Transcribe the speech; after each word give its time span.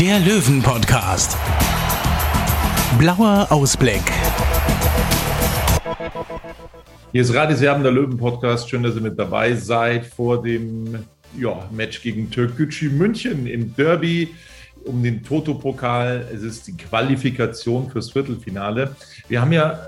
der 0.00 0.18
Löwen-Podcast. 0.18 1.36
Blauer 2.98 3.46
Ausblick. 3.50 4.02
Hier 7.12 7.22
ist 7.22 7.32
Radis 7.32 7.60
Werben, 7.60 7.82
der 7.82 7.92
Löwen-Podcast. 7.92 8.68
Schön, 8.68 8.82
dass 8.82 8.96
ihr 8.96 9.02
mit 9.02 9.18
dabei 9.18 9.54
seid 9.54 10.06
vor 10.06 10.42
dem 10.42 11.04
ja, 11.38 11.68
Match 11.70 12.02
gegen 12.02 12.30
Türkgücü 12.30 12.90
München 12.90 13.46
im 13.46 13.74
Derby 13.76 14.34
um 14.84 15.02
den 15.02 15.22
Toto-Pokal. 15.22 16.28
Es 16.34 16.42
ist 16.42 16.66
die 16.66 16.76
Qualifikation 16.76 17.90
fürs 17.90 18.10
Viertelfinale. 18.10 18.96
Wir 19.28 19.40
haben 19.40 19.52
ja 19.52 19.78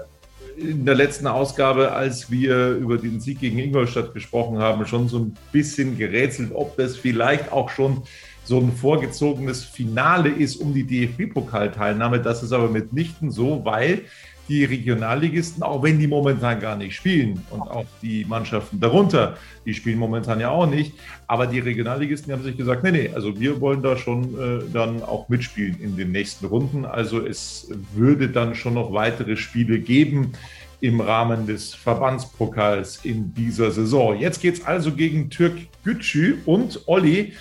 in 0.56 0.84
der 0.86 0.94
letzten 0.94 1.26
Ausgabe, 1.26 1.92
als 1.92 2.30
wir 2.30 2.70
über 2.70 2.96
den 2.96 3.20
Sieg 3.20 3.40
gegen 3.40 3.58
Ingolstadt 3.58 4.14
gesprochen 4.14 4.58
haben, 4.58 4.86
schon 4.86 5.08
so 5.08 5.18
ein 5.18 5.36
bisschen 5.52 5.98
gerätselt, 5.98 6.52
ob 6.54 6.76
das 6.76 6.96
vielleicht 6.96 7.50
auch 7.50 7.70
schon 7.70 8.02
so 8.46 8.58
ein 8.60 8.72
vorgezogenes 8.72 9.64
Finale 9.64 10.30
ist 10.30 10.56
um 10.56 10.72
die 10.72 10.84
DFB-Pokalteilnahme. 10.84 12.20
Das 12.20 12.42
ist 12.42 12.52
aber 12.52 12.68
mitnichten 12.68 13.30
so, 13.30 13.64
weil 13.64 14.02
die 14.48 14.64
Regionalligisten, 14.64 15.62
auch 15.64 15.82
wenn 15.82 15.98
die 15.98 16.06
momentan 16.06 16.60
gar 16.60 16.76
nicht 16.76 16.94
spielen 16.94 17.44
und 17.50 17.62
auch 17.62 17.86
die 18.00 18.24
Mannschaften 18.24 18.78
darunter, 18.78 19.36
die 19.64 19.74
spielen 19.74 19.98
momentan 19.98 20.38
ja 20.38 20.50
auch 20.50 20.68
nicht, 20.68 20.92
aber 21.26 21.48
die 21.48 21.58
Regionalligisten 21.58 22.28
die 22.28 22.32
haben 22.32 22.44
sich 22.44 22.56
gesagt, 22.56 22.84
nee, 22.84 22.92
nee, 22.92 23.10
also 23.12 23.38
wir 23.38 23.60
wollen 23.60 23.82
da 23.82 23.96
schon 23.96 24.34
äh, 24.38 24.62
dann 24.72 25.02
auch 25.02 25.28
mitspielen 25.28 25.80
in 25.80 25.96
den 25.96 26.12
nächsten 26.12 26.46
Runden. 26.46 26.84
Also 26.84 27.26
es 27.26 27.68
würde 27.94 28.28
dann 28.28 28.54
schon 28.54 28.74
noch 28.74 28.92
weitere 28.92 29.36
Spiele 29.36 29.80
geben 29.80 30.32
im 30.80 31.00
Rahmen 31.00 31.46
des 31.46 31.74
Verbandspokals 31.74 33.04
in 33.04 33.34
dieser 33.34 33.70
Saison. 33.72 34.18
Jetzt 34.18 34.40
geht 34.40 34.54
es 34.54 34.64
also 34.64 34.92
gegen 34.92 35.30
Türk 35.30 35.58
Gütschü 35.84 36.36
und 36.44 36.82
Olli. 36.86 37.32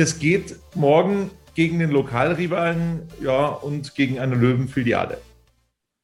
Das 0.00 0.18
geht 0.18 0.56
morgen 0.74 1.30
gegen 1.54 1.78
den 1.78 1.90
Lokalrivalen 1.90 3.02
ja, 3.20 3.48
und 3.48 3.94
gegen 3.94 4.18
eine 4.18 4.34
Löwenfiliale. 4.34 5.18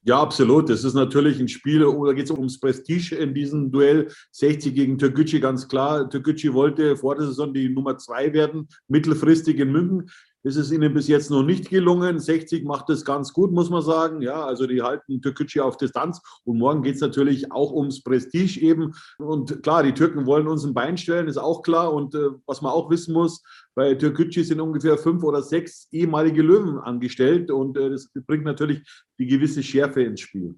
Ja, 0.04 0.20
absolut. 0.20 0.68
Das 0.68 0.84
ist 0.84 0.92
natürlich 0.92 1.40
ein 1.40 1.48
Spiel, 1.48 1.80
da 1.80 2.12
geht 2.12 2.26
es 2.26 2.30
ums 2.30 2.60
Prestige 2.60 3.16
in 3.16 3.32
diesem 3.32 3.72
Duell. 3.72 4.10
60 4.32 4.74
gegen 4.74 4.98
Türkgücü, 4.98 5.40
ganz 5.40 5.66
klar. 5.66 6.10
Türkgücü 6.10 6.52
wollte 6.52 6.94
vor 6.98 7.14
der 7.14 7.24
Saison 7.28 7.54
die 7.54 7.70
Nummer 7.70 7.96
zwei 7.96 8.34
werden, 8.34 8.68
mittelfristig 8.86 9.58
in 9.60 9.72
München. 9.72 10.10
Ist 10.46 10.70
ihnen 10.70 10.94
bis 10.94 11.08
jetzt 11.08 11.28
noch 11.28 11.42
nicht 11.42 11.70
gelungen. 11.70 12.20
60 12.20 12.64
macht 12.64 12.88
das 12.88 13.04
ganz 13.04 13.32
gut, 13.32 13.50
muss 13.50 13.68
man 13.68 13.82
sagen. 13.82 14.22
Ja, 14.22 14.44
also 14.44 14.68
die 14.68 14.80
halten 14.80 15.20
Türkgücü 15.20 15.58
auf 15.58 15.76
Distanz. 15.76 16.22
Und 16.44 16.58
morgen 16.58 16.82
geht 16.82 16.94
es 16.94 17.00
natürlich 17.00 17.50
auch 17.50 17.72
ums 17.72 18.00
Prestige 18.00 18.60
eben. 18.60 18.94
Und 19.18 19.60
klar, 19.64 19.82
die 19.82 19.92
Türken 19.92 20.24
wollen 20.24 20.46
uns 20.46 20.64
ein 20.64 20.72
Bein 20.72 20.98
stellen, 20.98 21.26
ist 21.26 21.36
auch 21.36 21.62
klar. 21.62 21.92
Und 21.92 22.14
äh, 22.14 22.28
was 22.46 22.62
man 22.62 22.70
auch 22.70 22.88
wissen 22.90 23.12
muss, 23.12 23.42
bei 23.74 23.96
Türkgücü 23.96 24.44
sind 24.44 24.60
ungefähr 24.60 24.96
fünf 24.98 25.24
oder 25.24 25.42
sechs 25.42 25.88
ehemalige 25.90 26.42
Löwen 26.42 26.78
angestellt. 26.78 27.50
Und 27.50 27.76
äh, 27.76 27.90
das 27.90 28.08
bringt 28.14 28.44
natürlich 28.44 28.82
die 29.18 29.26
gewisse 29.26 29.64
Schärfe 29.64 30.02
ins 30.02 30.20
Spiel. 30.20 30.54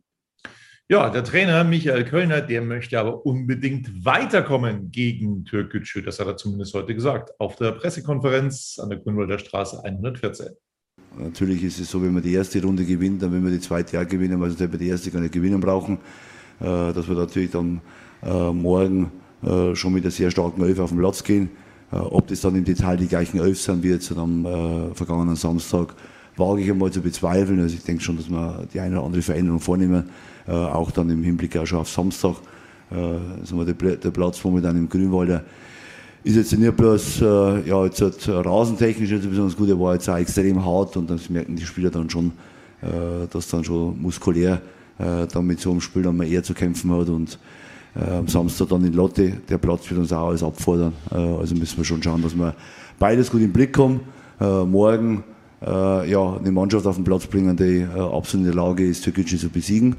Ja, 0.90 1.10
der 1.10 1.22
Trainer 1.22 1.64
Michael 1.64 2.06
Kölner, 2.06 2.40
der 2.40 2.62
möchte 2.62 2.98
aber 2.98 3.26
unbedingt 3.26 4.06
weiterkommen 4.06 4.90
gegen 4.90 5.44
Türkgücü. 5.44 6.00
Das 6.00 6.18
hat 6.18 6.28
er 6.28 6.38
zumindest 6.38 6.72
heute 6.72 6.94
gesagt 6.94 7.38
auf 7.38 7.56
der 7.56 7.72
Pressekonferenz 7.72 8.78
an 8.82 8.88
der 8.88 8.98
Grünwalder 8.98 9.38
Straße 9.38 9.84
114. 9.84 10.46
Natürlich 11.18 11.62
ist 11.62 11.78
es 11.78 11.90
so, 11.90 12.02
wenn 12.02 12.14
man 12.14 12.22
die 12.22 12.32
erste 12.32 12.62
Runde 12.62 12.86
gewinnt, 12.86 13.20
dann 13.20 13.34
wenn 13.34 13.44
wir 13.44 13.50
die 13.50 13.60
zweite 13.60 14.00
auch 14.00 14.08
gewinnen, 14.08 14.42
also 14.42 14.58
wir 14.58 14.78
die 14.78 14.88
erste 14.88 15.10
gar 15.10 15.20
nicht 15.20 15.34
gewinnen 15.34 15.60
brauchen, 15.60 15.98
äh, 16.58 16.64
dass 16.64 17.06
wir 17.06 17.16
natürlich 17.16 17.50
dann 17.50 17.82
äh, 18.22 18.50
morgen 18.50 19.12
äh, 19.42 19.74
schon 19.74 19.92
mit 19.92 20.04
einer 20.04 20.10
sehr 20.10 20.30
starken 20.30 20.62
Elf 20.62 20.78
auf 20.78 20.88
den 20.88 20.98
Platz 20.98 21.22
gehen. 21.22 21.50
Ob 21.90 22.26
das 22.28 22.42
dann 22.42 22.54
im 22.54 22.64
Detail 22.64 22.96
die 22.96 23.08
gleichen 23.08 23.40
Elf 23.40 23.60
sind 23.60 23.82
wie 23.82 23.88
jetzt 23.88 24.12
am 24.12 24.92
vergangenen 24.94 25.36
Samstag, 25.36 25.94
wage 26.38 26.62
ich 26.62 26.70
einmal 26.70 26.90
zu 26.90 27.00
bezweifeln. 27.00 27.60
Also 27.60 27.74
ich 27.74 27.84
denke 27.84 28.02
schon, 28.02 28.16
dass 28.16 28.28
wir 28.28 28.66
die 28.72 28.80
eine 28.80 28.96
oder 28.96 29.06
andere 29.06 29.22
Veränderung 29.22 29.60
vornehmen, 29.60 30.04
auch 30.46 30.90
dann 30.90 31.10
im 31.10 31.22
Hinblick 31.22 31.56
auch 31.56 31.66
schon 31.66 31.80
auf 31.80 31.90
Samstag. 31.90 32.36
Sagen 32.90 33.66
wir, 33.66 33.96
der 33.96 34.10
Platz 34.10 34.42
momentan 34.42 34.76
im 34.76 34.88
Grünwalder 34.88 35.44
ist 36.24 36.36
jetzt 36.36 36.52
nicht 36.56 36.76
bloß 36.76 37.22
äh, 37.22 37.68
ja, 37.68 37.84
jetzt 37.84 38.02
hat 38.02 38.28
rasentechnisch 38.28 39.10
nicht 39.10 39.28
besonders 39.28 39.56
gut, 39.56 39.68
er 39.68 39.78
war 39.78 39.94
jetzt 39.94 40.08
auch 40.08 40.16
extrem 40.16 40.64
hart 40.64 40.96
und 40.96 41.08
das 41.08 41.30
merken 41.30 41.56
die 41.56 41.64
Spieler 41.64 41.90
dann 41.90 42.10
schon, 42.10 42.32
äh, 42.82 43.26
dass 43.30 43.48
dann 43.48 43.64
schon 43.64 44.00
muskulär 44.00 44.60
äh, 44.98 45.26
dann 45.26 45.46
mit 45.46 45.60
so 45.60 45.70
einem 45.70 45.80
Spiel 45.80 46.02
dann 46.02 46.16
mal 46.16 46.26
eher 46.26 46.42
zu 46.42 46.54
kämpfen 46.54 46.92
hat 46.92 47.08
und 47.08 47.38
äh, 47.94 48.10
am 48.10 48.28
Samstag 48.28 48.68
dann 48.68 48.84
in 48.84 48.92
Lotte, 48.92 49.32
der 49.48 49.58
Platz 49.58 49.88
wird 49.90 50.00
uns 50.00 50.12
auch 50.12 50.28
alles 50.28 50.42
abfordern. 50.42 50.92
Äh, 51.10 51.16
also 51.16 51.54
müssen 51.54 51.78
wir 51.78 51.84
schon 51.84 52.02
schauen, 52.02 52.20
dass 52.22 52.36
wir 52.36 52.54
beides 52.98 53.30
gut 53.30 53.40
im 53.40 53.52
Blick 53.52 53.78
haben. 53.78 54.00
Äh, 54.40 54.64
morgen 54.64 55.18
äh, 55.18 55.37
ja, 55.64 56.36
eine 56.36 56.52
Mannschaft 56.52 56.86
auf 56.86 56.96
den 56.96 57.04
Platz 57.04 57.26
bringen, 57.26 57.56
die 57.56 57.80
äh, 57.80 57.86
absolut 57.86 58.46
in 58.46 58.52
der 58.52 58.54
Lage 58.54 58.86
ist, 58.86 59.02
Türkgücü 59.04 59.38
zu 59.38 59.48
besiegen. 59.48 59.96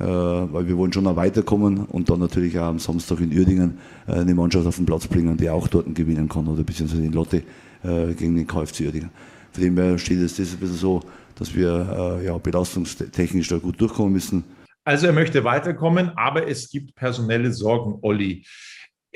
Äh, 0.00 0.04
weil 0.04 0.66
wir 0.66 0.76
wollen 0.76 0.92
schon 0.92 1.04
noch 1.04 1.14
weiterkommen 1.14 1.84
und 1.84 2.10
dann 2.10 2.18
natürlich 2.18 2.58
auch 2.58 2.64
am 2.64 2.80
Samstag 2.80 3.20
in 3.20 3.32
Uerdingen 3.32 3.78
äh, 4.08 4.14
eine 4.14 4.34
Mannschaft 4.34 4.66
auf 4.66 4.74
den 4.74 4.86
Platz 4.86 5.06
bringen, 5.06 5.36
die 5.36 5.48
auch 5.48 5.68
dort 5.68 5.94
gewinnen 5.94 6.28
kann 6.28 6.48
oder 6.48 6.64
beziehungsweise 6.64 7.04
in 7.04 7.12
Lotte 7.12 7.44
äh, 7.84 8.12
gegen 8.14 8.34
den 8.34 8.46
KFC 8.46 8.80
Uerdingen. 8.80 9.10
Von 9.52 9.62
dem 9.62 9.76
her 9.76 9.96
steht 9.98 10.18
es 10.18 10.36
das 10.36 10.52
ein 10.52 10.58
bisschen 10.58 10.76
so, 10.76 11.00
dass 11.36 11.54
wir 11.54 12.20
ja, 12.24 12.38
belastungstechnisch 12.38 13.48
da 13.48 13.58
gut 13.58 13.80
durchkommen 13.80 14.12
müssen. 14.12 14.42
Also 14.84 15.06
er 15.06 15.12
möchte 15.12 15.44
weiterkommen, 15.44 16.10
aber 16.16 16.48
es 16.48 16.70
gibt 16.70 16.96
personelle 16.96 17.52
Sorgen, 17.52 17.98
Olli. 18.02 18.44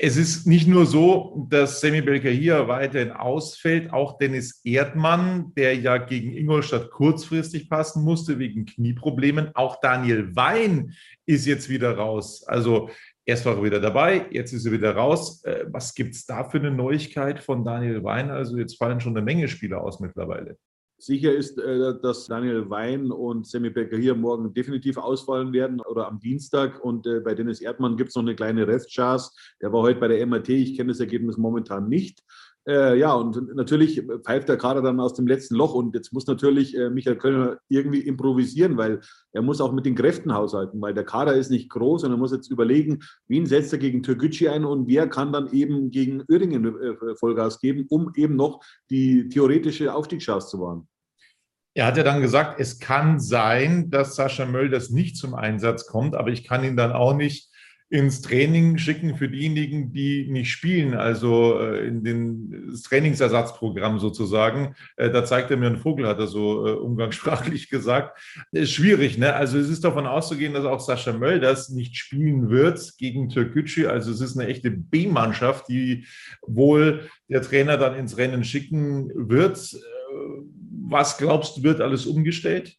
Es 0.01 0.15
ist 0.15 0.47
nicht 0.47 0.65
nur 0.65 0.85
so, 0.85 1.45
dass 1.49 1.81
Semi 1.81 1.99
Belker 1.99 2.29
hier 2.29 2.69
weiterhin 2.69 3.11
ausfällt, 3.11 3.91
auch 3.91 4.17
Dennis 4.17 4.61
Erdmann, 4.63 5.53
der 5.55 5.75
ja 5.75 5.97
gegen 5.97 6.31
Ingolstadt 6.31 6.89
kurzfristig 6.89 7.69
passen 7.69 8.05
musste 8.05 8.39
wegen 8.39 8.65
Knieproblemen. 8.65 9.53
Auch 9.55 9.81
Daniel 9.81 10.33
Wein 10.37 10.93
ist 11.25 11.45
jetzt 11.45 11.67
wieder 11.67 11.97
raus. 11.97 12.45
Also 12.47 12.89
erst 13.25 13.45
war 13.45 13.57
er 13.57 13.63
wieder 13.63 13.81
dabei, 13.81 14.25
jetzt 14.31 14.53
ist 14.53 14.65
er 14.65 14.71
wieder 14.71 14.95
raus. 14.95 15.43
Äh, 15.43 15.65
was 15.67 15.93
gibt 15.93 16.15
es 16.15 16.25
da 16.25 16.45
für 16.45 16.59
eine 16.59 16.71
Neuigkeit 16.71 17.41
von 17.41 17.65
Daniel 17.65 18.01
Wein? 18.01 18.31
Also 18.31 18.57
jetzt 18.57 18.77
fallen 18.77 19.01
schon 19.01 19.17
eine 19.17 19.25
Menge 19.25 19.49
Spieler 19.49 19.81
aus 19.81 19.99
mittlerweile. 19.99 20.57
Sicher 20.99 21.33
ist, 21.33 21.57
äh, 21.57 21.97
dass 22.01 22.27
Daniel 22.27 22.69
Wein 22.69 23.11
und 23.11 23.47
Sammy 23.47 23.69
Becker 23.69 23.97
hier 23.97 24.15
morgen 24.15 24.53
definitiv 24.53 24.97
ausfallen 24.97 25.53
werden 25.53 25.79
oder 25.79 26.07
am 26.07 26.19
Dienstag. 26.19 26.83
Und 26.83 27.07
äh, 27.07 27.21
bei 27.21 27.33
Dennis 27.33 27.61
Erdmann 27.61 27.95
gibt 27.95 28.09
es 28.09 28.15
noch 28.15 28.23
eine 28.23 28.35
kleine 28.35 28.67
Restchance. 28.67 29.31
Der 29.61 29.71
war 29.71 29.81
heute 29.81 29.99
bei 29.99 30.09
der 30.09 30.25
MRT. 30.27 30.49
Ich 30.49 30.75
kenne 30.75 30.89
das 30.89 30.99
Ergebnis 30.99 31.37
momentan 31.37 31.87
nicht. 31.87 32.23
Äh, 32.67 32.99
ja, 32.99 33.13
und 33.13 33.55
natürlich 33.55 34.03
pfeift 34.23 34.49
der 34.49 34.57
Kader 34.57 34.81
dann 34.81 34.99
aus 34.99 35.13
dem 35.13 35.27
letzten 35.27 35.55
Loch 35.55 35.73
und 35.73 35.95
jetzt 35.95 36.11
muss 36.11 36.27
natürlich 36.27 36.75
äh, 36.77 36.89
Michael 36.89 37.17
Kölner 37.17 37.57
irgendwie 37.69 38.01
improvisieren, 38.01 38.77
weil 38.77 38.99
er 39.31 39.41
muss 39.41 39.61
auch 39.61 39.71
mit 39.71 39.85
den 39.85 39.95
Kräften 39.95 40.33
haushalten, 40.33 40.81
weil 40.81 40.93
der 40.93 41.05
Kader 41.05 41.35
ist 41.35 41.49
nicht 41.49 41.69
groß 41.69 42.03
und 42.03 42.11
er 42.11 42.17
muss 42.17 42.31
jetzt 42.31 42.51
überlegen, 42.51 42.99
wen 43.27 43.45
setzt 43.45 43.71
er 43.73 43.79
gegen 43.79 44.03
Türkgücü 44.03 44.49
ein 44.49 44.65
und 44.65 44.87
wer 44.87 45.07
kann 45.07 45.31
dann 45.31 45.51
eben 45.51 45.89
gegen 45.89 46.23
Uerdingen 46.29 46.65
äh, 46.65 47.15
Vollgas 47.15 47.59
geben, 47.59 47.85
um 47.89 48.11
eben 48.15 48.35
noch 48.35 48.61
die 48.89 49.29
theoretische 49.29 49.93
Aufstiegschance 49.93 50.49
zu 50.49 50.59
wahren. 50.59 50.87
Er 51.75 51.85
hat 51.85 51.97
ja 51.97 52.03
dann 52.03 52.21
gesagt, 52.21 52.59
es 52.59 52.79
kann 52.79 53.19
sein, 53.19 53.89
dass 53.89 54.15
Sascha 54.15 54.45
Möll 54.45 54.69
das 54.69 54.89
nicht 54.89 55.15
zum 55.15 55.33
Einsatz 55.33 55.87
kommt, 55.87 56.13
aber 56.13 56.29
ich 56.29 56.43
kann 56.43 56.63
ihn 56.63 56.75
dann 56.75 56.91
auch 56.91 57.15
nicht 57.15 57.48
ins 57.91 58.21
Training 58.21 58.77
schicken 58.77 59.15
für 59.15 59.27
diejenigen, 59.27 59.91
die 59.91 60.27
nicht 60.29 60.51
spielen, 60.51 60.93
also 60.93 61.59
äh, 61.59 61.87
in 61.87 62.03
den, 62.03 62.77
Trainingsersatzprogramm 62.83 63.99
sozusagen. 63.99 64.75
Äh, 64.95 65.09
da 65.09 65.25
zeigt 65.25 65.49
er 65.49 65.57
mir 65.57 65.67
einen 65.67 65.77
Vogel, 65.77 66.07
hat 66.07 66.19
er 66.19 66.27
so 66.27 66.67
äh, 66.67 66.71
umgangssprachlich 66.73 67.69
gesagt. 67.71 68.19
Ist 68.51 68.73
schwierig, 68.73 69.17
ne? 69.17 69.33
Also 69.33 69.57
es 69.57 69.69
ist 69.69 69.83
davon 69.83 70.05
auszugehen, 70.05 70.53
dass 70.53 70.65
auch 70.65 70.79
Sascha 70.79 71.13
Mölders 71.13 71.69
nicht 71.69 71.97
spielen 71.97 72.49
wird 72.49 72.93
gegen 72.99 73.29
Türkgücü. 73.29 73.87
Also 73.87 74.11
es 74.11 74.21
ist 74.21 74.37
eine 74.37 74.47
echte 74.47 74.69
B-Mannschaft, 74.69 75.67
die 75.67 76.05
wohl 76.45 77.09
der 77.27 77.41
Trainer 77.41 77.77
dann 77.77 77.95
ins 77.95 78.17
Rennen 78.17 78.43
schicken 78.43 79.11
wird. 79.15 79.75
Was 80.87 81.17
glaubst 81.17 81.57
du, 81.57 81.63
wird 81.63 81.81
alles 81.81 82.05
umgestellt? 82.05 82.78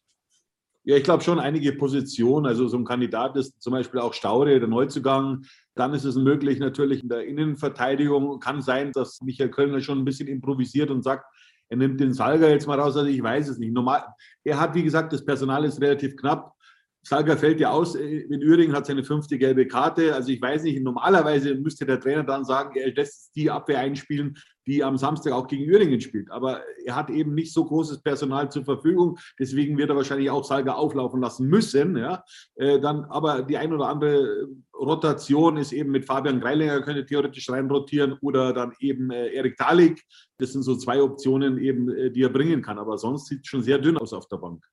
Ja, 0.83 0.95
ich 0.95 1.03
glaube 1.03 1.23
schon 1.23 1.39
einige 1.39 1.73
Positionen. 1.73 2.47
Also 2.47 2.67
so 2.67 2.77
ein 2.77 2.85
Kandidat 2.85 3.35
ist 3.35 3.61
zum 3.61 3.73
Beispiel 3.73 3.99
auch 3.99 4.13
Staude, 4.13 4.59
der 4.59 4.67
Neuzugang. 4.67 5.45
Dann 5.75 5.93
ist 5.93 6.05
es 6.05 6.15
möglich 6.15 6.59
natürlich 6.59 7.03
in 7.03 7.09
der 7.09 7.25
Innenverteidigung. 7.25 8.39
Kann 8.39 8.61
sein, 8.61 8.91
dass 8.91 9.21
Michael 9.21 9.51
Kölner 9.51 9.81
schon 9.81 9.99
ein 9.99 10.05
bisschen 10.05 10.27
improvisiert 10.27 10.89
und 10.89 11.03
sagt, 11.03 11.25
er 11.69 11.77
nimmt 11.77 11.99
den 11.99 12.13
Salga 12.13 12.49
jetzt 12.49 12.67
mal 12.67 12.79
raus. 12.79 12.97
Also 12.97 13.09
ich 13.09 13.21
weiß 13.21 13.47
es 13.47 13.59
nicht. 13.59 13.73
Normal, 13.73 14.03
er 14.43 14.59
hat, 14.59 14.73
wie 14.73 14.83
gesagt, 14.83 15.13
das 15.13 15.23
Personal 15.23 15.65
ist 15.65 15.79
relativ 15.79 16.15
knapp. 16.15 16.53
Salga 17.03 17.35
fällt 17.35 17.59
ja 17.59 17.71
aus. 17.71 17.95
In 17.95 18.41
Üringen 18.41 18.75
hat 18.75 18.85
seine 18.85 19.03
fünfte 19.03 19.37
gelbe 19.37 19.67
Karte. 19.67 20.13
Also 20.13 20.29
ich 20.29 20.41
weiß 20.41 20.63
nicht, 20.63 20.83
normalerweise 20.83 21.55
müsste 21.55 21.85
der 21.85 21.99
Trainer 21.99 22.23
dann 22.23 22.45
sagen, 22.45 22.77
er 22.79 22.93
lässt 22.93 23.35
die 23.35 23.49
Abwehr 23.49 23.79
einspielen, 23.79 24.37
die 24.67 24.83
am 24.83 24.97
Samstag 24.97 25.33
auch 25.33 25.47
gegen 25.47 25.63
Üringen 25.63 25.99
spielt. 25.99 26.29
Aber 26.29 26.61
er 26.85 26.95
hat 26.95 27.09
eben 27.09 27.33
nicht 27.33 27.53
so 27.53 27.65
großes 27.65 28.03
Personal 28.03 28.51
zur 28.51 28.65
Verfügung. 28.65 29.17
Deswegen 29.39 29.77
wird 29.79 29.89
er 29.89 29.95
wahrscheinlich 29.95 30.29
auch 30.29 30.43
Salga 30.43 30.73
auflaufen 30.73 31.19
lassen 31.19 31.47
müssen. 31.47 31.97
Ja. 31.97 32.23
Äh, 32.55 32.79
dann 32.79 33.05
aber 33.05 33.41
die 33.41 33.57
ein 33.57 33.73
oder 33.73 33.87
andere 33.87 34.47
Rotation 34.73 35.57
ist 35.57 35.73
eben 35.73 35.89
mit 35.89 36.05
Fabian 36.05 36.39
Greilinger, 36.39 36.81
könnte 36.81 37.05
theoretisch 37.05 37.49
rein 37.49 37.69
rotieren 37.69 38.13
oder 38.21 38.53
dann 38.53 38.73
eben 38.79 39.09
äh, 39.09 39.29
Erik 39.29 39.57
Dalik. 39.57 40.03
Das 40.37 40.53
sind 40.53 40.61
so 40.61 40.75
zwei 40.75 41.01
Optionen 41.01 41.57
eben, 41.57 41.89
äh, 41.89 42.11
die 42.11 42.21
er 42.21 42.29
bringen 42.29 42.61
kann. 42.61 42.77
Aber 42.77 42.99
sonst 42.99 43.25
sieht 43.25 43.41
es 43.41 43.47
schon 43.47 43.63
sehr 43.63 43.79
dünn 43.79 43.97
aus 43.97 44.13
auf 44.13 44.27
der 44.27 44.37
Bank. 44.37 44.63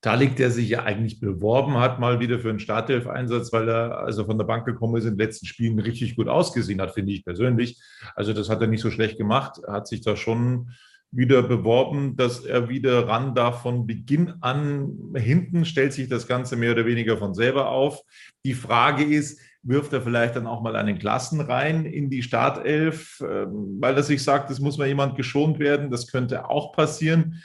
Talik, 0.00 0.36
der 0.36 0.50
sich 0.50 0.68
ja 0.68 0.84
eigentlich 0.84 1.18
beworben 1.18 1.74
hat, 1.74 1.98
mal 1.98 2.20
wieder 2.20 2.38
für 2.38 2.50
einen 2.50 2.60
Startelf-Einsatz, 2.60 3.52
weil 3.52 3.68
er, 3.68 3.98
als 3.98 4.16
er 4.16 4.26
von 4.26 4.38
der 4.38 4.44
Bank 4.44 4.64
gekommen 4.64 4.96
ist, 4.96 5.04
in 5.04 5.16
den 5.16 5.18
letzten 5.18 5.46
Spielen 5.46 5.78
richtig 5.80 6.14
gut 6.14 6.28
ausgesehen 6.28 6.80
hat, 6.80 6.94
finde 6.94 7.12
ich 7.12 7.24
persönlich. 7.24 7.80
Also 8.14 8.32
das 8.32 8.48
hat 8.48 8.60
er 8.60 8.68
nicht 8.68 8.80
so 8.80 8.92
schlecht 8.92 9.18
gemacht. 9.18 9.60
Er 9.66 9.72
hat 9.72 9.88
sich 9.88 10.00
da 10.00 10.14
schon 10.14 10.70
wieder 11.10 11.42
beworben, 11.42 12.16
dass 12.16 12.44
er 12.44 12.68
wieder 12.68 13.08
ran 13.08 13.34
darf 13.34 13.62
von 13.62 13.86
Beginn 13.86 14.34
an. 14.40 15.14
Hinten 15.16 15.64
stellt 15.64 15.92
sich 15.92 16.08
das 16.08 16.28
Ganze 16.28 16.54
mehr 16.54 16.72
oder 16.72 16.86
weniger 16.86 17.16
von 17.16 17.34
selber 17.34 17.70
auf. 17.70 18.02
Die 18.44 18.54
Frage 18.54 19.02
ist, 19.02 19.40
wirft 19.62 19.92
er 19.92 20.02
vielleicht 20.02 20.36
dann 20.36 20.46
auch 20.46 20.62
mal 20.62 20.76
einen 20.76 20.98
Klassen 20.98 21.40
rein 21.40 21.86
in 21.86 22.08
die 22.08 22.22
Startelf, 22.22 23.20
ähm, 23.20 23.78
weil 23.80 23.96
er 23.96 24.04
sich 24.04 24.22
sagt, 24.22 24.50
es 24.50 24.60
muss 24.60 24.78
mal 24.78 24.86
jemand 24.86 25.16
geschont 25.16 25.58
werden. 25.58 25.90
Das 25.90 26.06
könnte 26.06 26.48
auch 26.48 26.72
passieren 26.72 27.42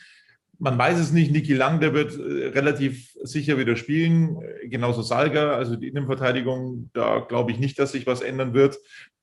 man 0.64 0.78
weiß 0.78 0.98
es 0.98 1.12
nicht. 1.12 1.32
Niki 1.32 1.54
Lang, 1.54 1.82
der 1.82 1.94
wird 1.94 2.18
äh, 2.18 2.48
relativ 2.48 3.14
sicher 3.22 3.58
wieder 3.58 3.76
spielen. 3.76 4.38
Genauso 4.64 5.02
Salga, 5.02 5.54
also 5.56 5.76
die 5.76 5.90
Innenverteidigung, 5.90 6.90
da 6.94 7.20
glaube 7.20 7.52
ich 7.52 7.60
nicht, 7.60 7.78
dass 7.78 7.92
sich 7.92 8.08
was 8.08 8.22
ändern 8.22 8.54
wird. 8.54 8.78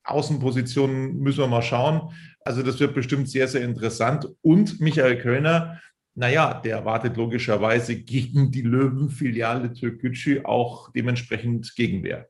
Außenpositionen 0.05 1.19
müssen 1.19 1.39
wir 1.39 1.47
mal 1.47 1.63
schauen. 1.63 2.13
Also 2.45 2.63
das 2.63 2.79
wird 2.79 2.95
bestimmt 2.95 3.29
sehr, 3.29 3.49
sehr 3.49 3.63
interessant. 3.63 4.29
Und 4.43 4.81
Michael 4.81 5.19
Kölner, 5.19 5.81
naja, 6.15 6.61
der 6.63 6.77
erwartet 6.77 7.17
logischerweise 7.17 7.97
gegen 7.97 8.51
die 8.51 8.63
Löwenfiliale 8.63 9.73
Türkgücü 9.73 10.43
auch 10.45 10.93
dementsprechend 10.93 11.75
Gegenwehr. 11.75 12.29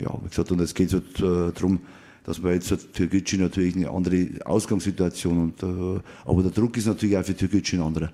Ja, 0.00 0.18
wie 0.20 0.28
gesagt, 0.28 0.50
und 0.50 0.60
es 0.60 0.74
geht 0.74 0.90
so 0.90 0.98
äh, 0.98 1.52
darum, 1.52 1.80
dass 2.24 2.42
man 2.42 2.54
jetzt 2.54 2.72
hat 2.72 2.92
Türkgücü 2.92 3.38
natürlich 3.38 3.76
eine 3.76 3.90
andere 3.90 4.44
Ausgangssituation 4.44 5.38
und 5.38 5.62
äh, 5.62 6.00
aber 6.24 6.42
der 6.42 6.50
Druck 6.50 6.76
ist 6.76 6.86
natürlich 6.86 7.16
auch 7.16 7.24
für 7.24 7.36
Türkgücü 7.36 7.76
ein 7.76 7.82
anderer. 7.82 8.10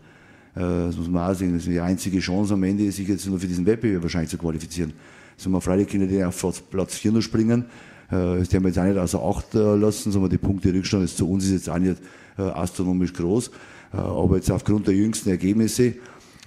Äh, 0.55 0.87
das 0.87 0.97
muss 0.97 1.09
man 1.09 1.31
auch 1.31 1.35
sehen. 1.35 1.53
Das 1.53 1.63
ist 1.63 1.73
die 1.73 1.81
einzige 1.81 2.19
Chance 2.21 2.55
am 2.55 2.63
Ende, 2.63 2.91
sich 2.91 3.09
jetzt 3.09 3.27
nur 3.27 3.39
für 3.39 3.47
diesen 3.47 3.67
Wettbewerb 3.67 4.03
wahrscheinlich 4.03 4.31
zu 4.31 4.39
qualifizieren. 4.39 4.93
Also 5.37 5.51
man 5.51 5.61
freilich 5.61 5.89
können 5.89 6.09
die 6.09 6.23
auf 6.23 6.63
Platz 6.71 6.95
4 6.97 7.13
noch 7.13 7.23
springen. 7.23 7.65
Äh, 8.11 8.39
das 8.39 8.55
haben 8.55 8.63
wir 8.63 8.69
jetzt 8.69 8.79
auch 8.79 8.85
nicht 8.85 8.99
außer 8.99 9.23
Acht 9.23 9.55
äh, 9.55 9.75
lassen, 9.77 10.13
sondern 10.13 10.31
die 10.31 10.39
Punkte 10.39 10.73
Rückstand 10.73 11.05
ist 11.05 11.17
zu 11.17 11.29
uns 11.29 11.45
ist 11.45 11.53
jetzt 11.53 11.71
auch 11.71 11.79
nicht 11.79 11.97
astronomisch 12.37 13.13
groß. 13.13 13.53
Aber 13.93 14.35
jetzt 14.35 14.51
aufgrund 14.51 14.89
der 14.89 14.95
jüngsten 14.95 15.29
Ergebnisse, 15.29 15.95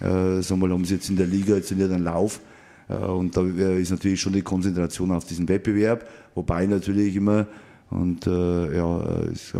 sagen 0.01 0.59
wir, 0.59 0.69
haben 0.69 0.83
sie 0.83 0.95
jetzt 0.95 1.09
in 1.09 1.15
der 1.15 1.27
Liga 1.27 1.55
jetzt 1.55 1.71
nicht 1.71 1.89
einen 1.89 2.03
Lauf. 2.03 2.41
Und 2.89 3.37
da 3.37 3.41
ist 3.41 3.91
natürlich 3.91 4.19
schon 4.19 4.33
die 4.33 4.41
Konzentration 4.41 5.11
auf 5.11 5.23
diesen 5.23 5.47
Wettbewerb, 5.47 6.05
wobei 6.35 6.65
natürlich 6.65 7.15
immer, 7.15 7.47
und 7.89 8.25
ja, 8.25 8.99
ist, 9.31 9.53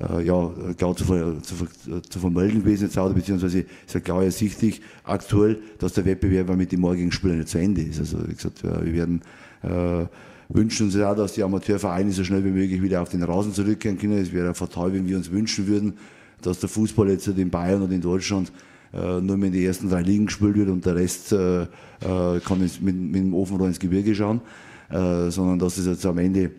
äh, 0.00 0.24
ja, 0.24 0.50
klar 0.78 0.96
zu, 0.96 1.04
zu, 1.42 2.00
zu 2.00 2.18
vermelden 2.18 2.62
gewesen 2.62 2.84
jetzt 2.84 2.98
auch, 2.98 3.12
beziehungsweise 3.12 3.60
ist 3.60 3.94
ja 3.94 4.00
klar 4.00 4.24
ersichtlich 4.24 4.80
aktuell, 5.04 5.58
dass 5.78 5.92
der 5.92 6.04
Wettbewerb 6.04 6.54
mit 6.56 6.72
den 6.72 6.80
morgigen 6.80 7.12
Spielen 7.12 7.38
nicht 7.38 7.50
zu 7.50 7.58
Ende 7.58 7.82
ist. 7.82 7.98
Also 7.98 8.18
wie 8.26 8.34
gesagt, 8.34 8.62
wir 8.62 8.92
werden 8.92 9.20
äh, 9.62 10.06
wünschen 10.48 10.86
uns 10.86 10.98
auch, 10.98 11.14
dass 11.14 11.34
die 11.34 11.42
Amateurvereine 11.42 12.10
so 12.12 12.24
schnell 12.24 12.44
wie 12.44 12.50
möglich 12.50 12.82
wieder 12.82 13.02
auf 13.02 13.10
den 13.10 13.22
Rasen 13.22 13.52
zurückkehren 13.52 13.98
können. 13.98 14.18
Es 14.18 14.32
wäre 14.32 14.54
fatal, 14.54 14.92
wenn 14.92 15.06
wir 15.06 15.16
uns 15.16 15.30
wünschen 15.30 15.66
würden, 15.66 15.94
dass 16.40 16.60
der 16.60 16.68
Fußball 16.68 17.10
jetzt 17.10 17.28
in 17.28 17.50
Bayern 17.50 17.82
und 17.82 17.92
in 17.92 18.00
Deutschland 18.00 18.52
äh, 18.92 19.20
nur 19.20 19.36
mehr 19.36 19.48
in 19.48 19.52
die 19.52 19.64
ersten 19.64 19.88
drei 19.88 20.02
Ligen 20.02 20.26
gespielt 20.26 20.56
wird 20.56 20.68
und 20.68 20.84
der 20.84 20.96
Rest 20.96 21.32
äh, 21.32 21.62
äh 21.62 21.66
kann 22.44 22.60
mit, 22.60 22.82
mit 22.82 23.14
dem 23.14 23.34
Ofenrohr 23.34 23.68
ins 23.68 23.78
Gebirge 23.78 24.14
schauen, 24.14 24.40
äh, 24.90 25.30
sondern 25.30 25.58
dass 25.58 25.78
es 25.78 25.86
jetzt 25.86 26.04
am 26.04 26.18
Ende 26.18 26.44
äh, 26.44 26.50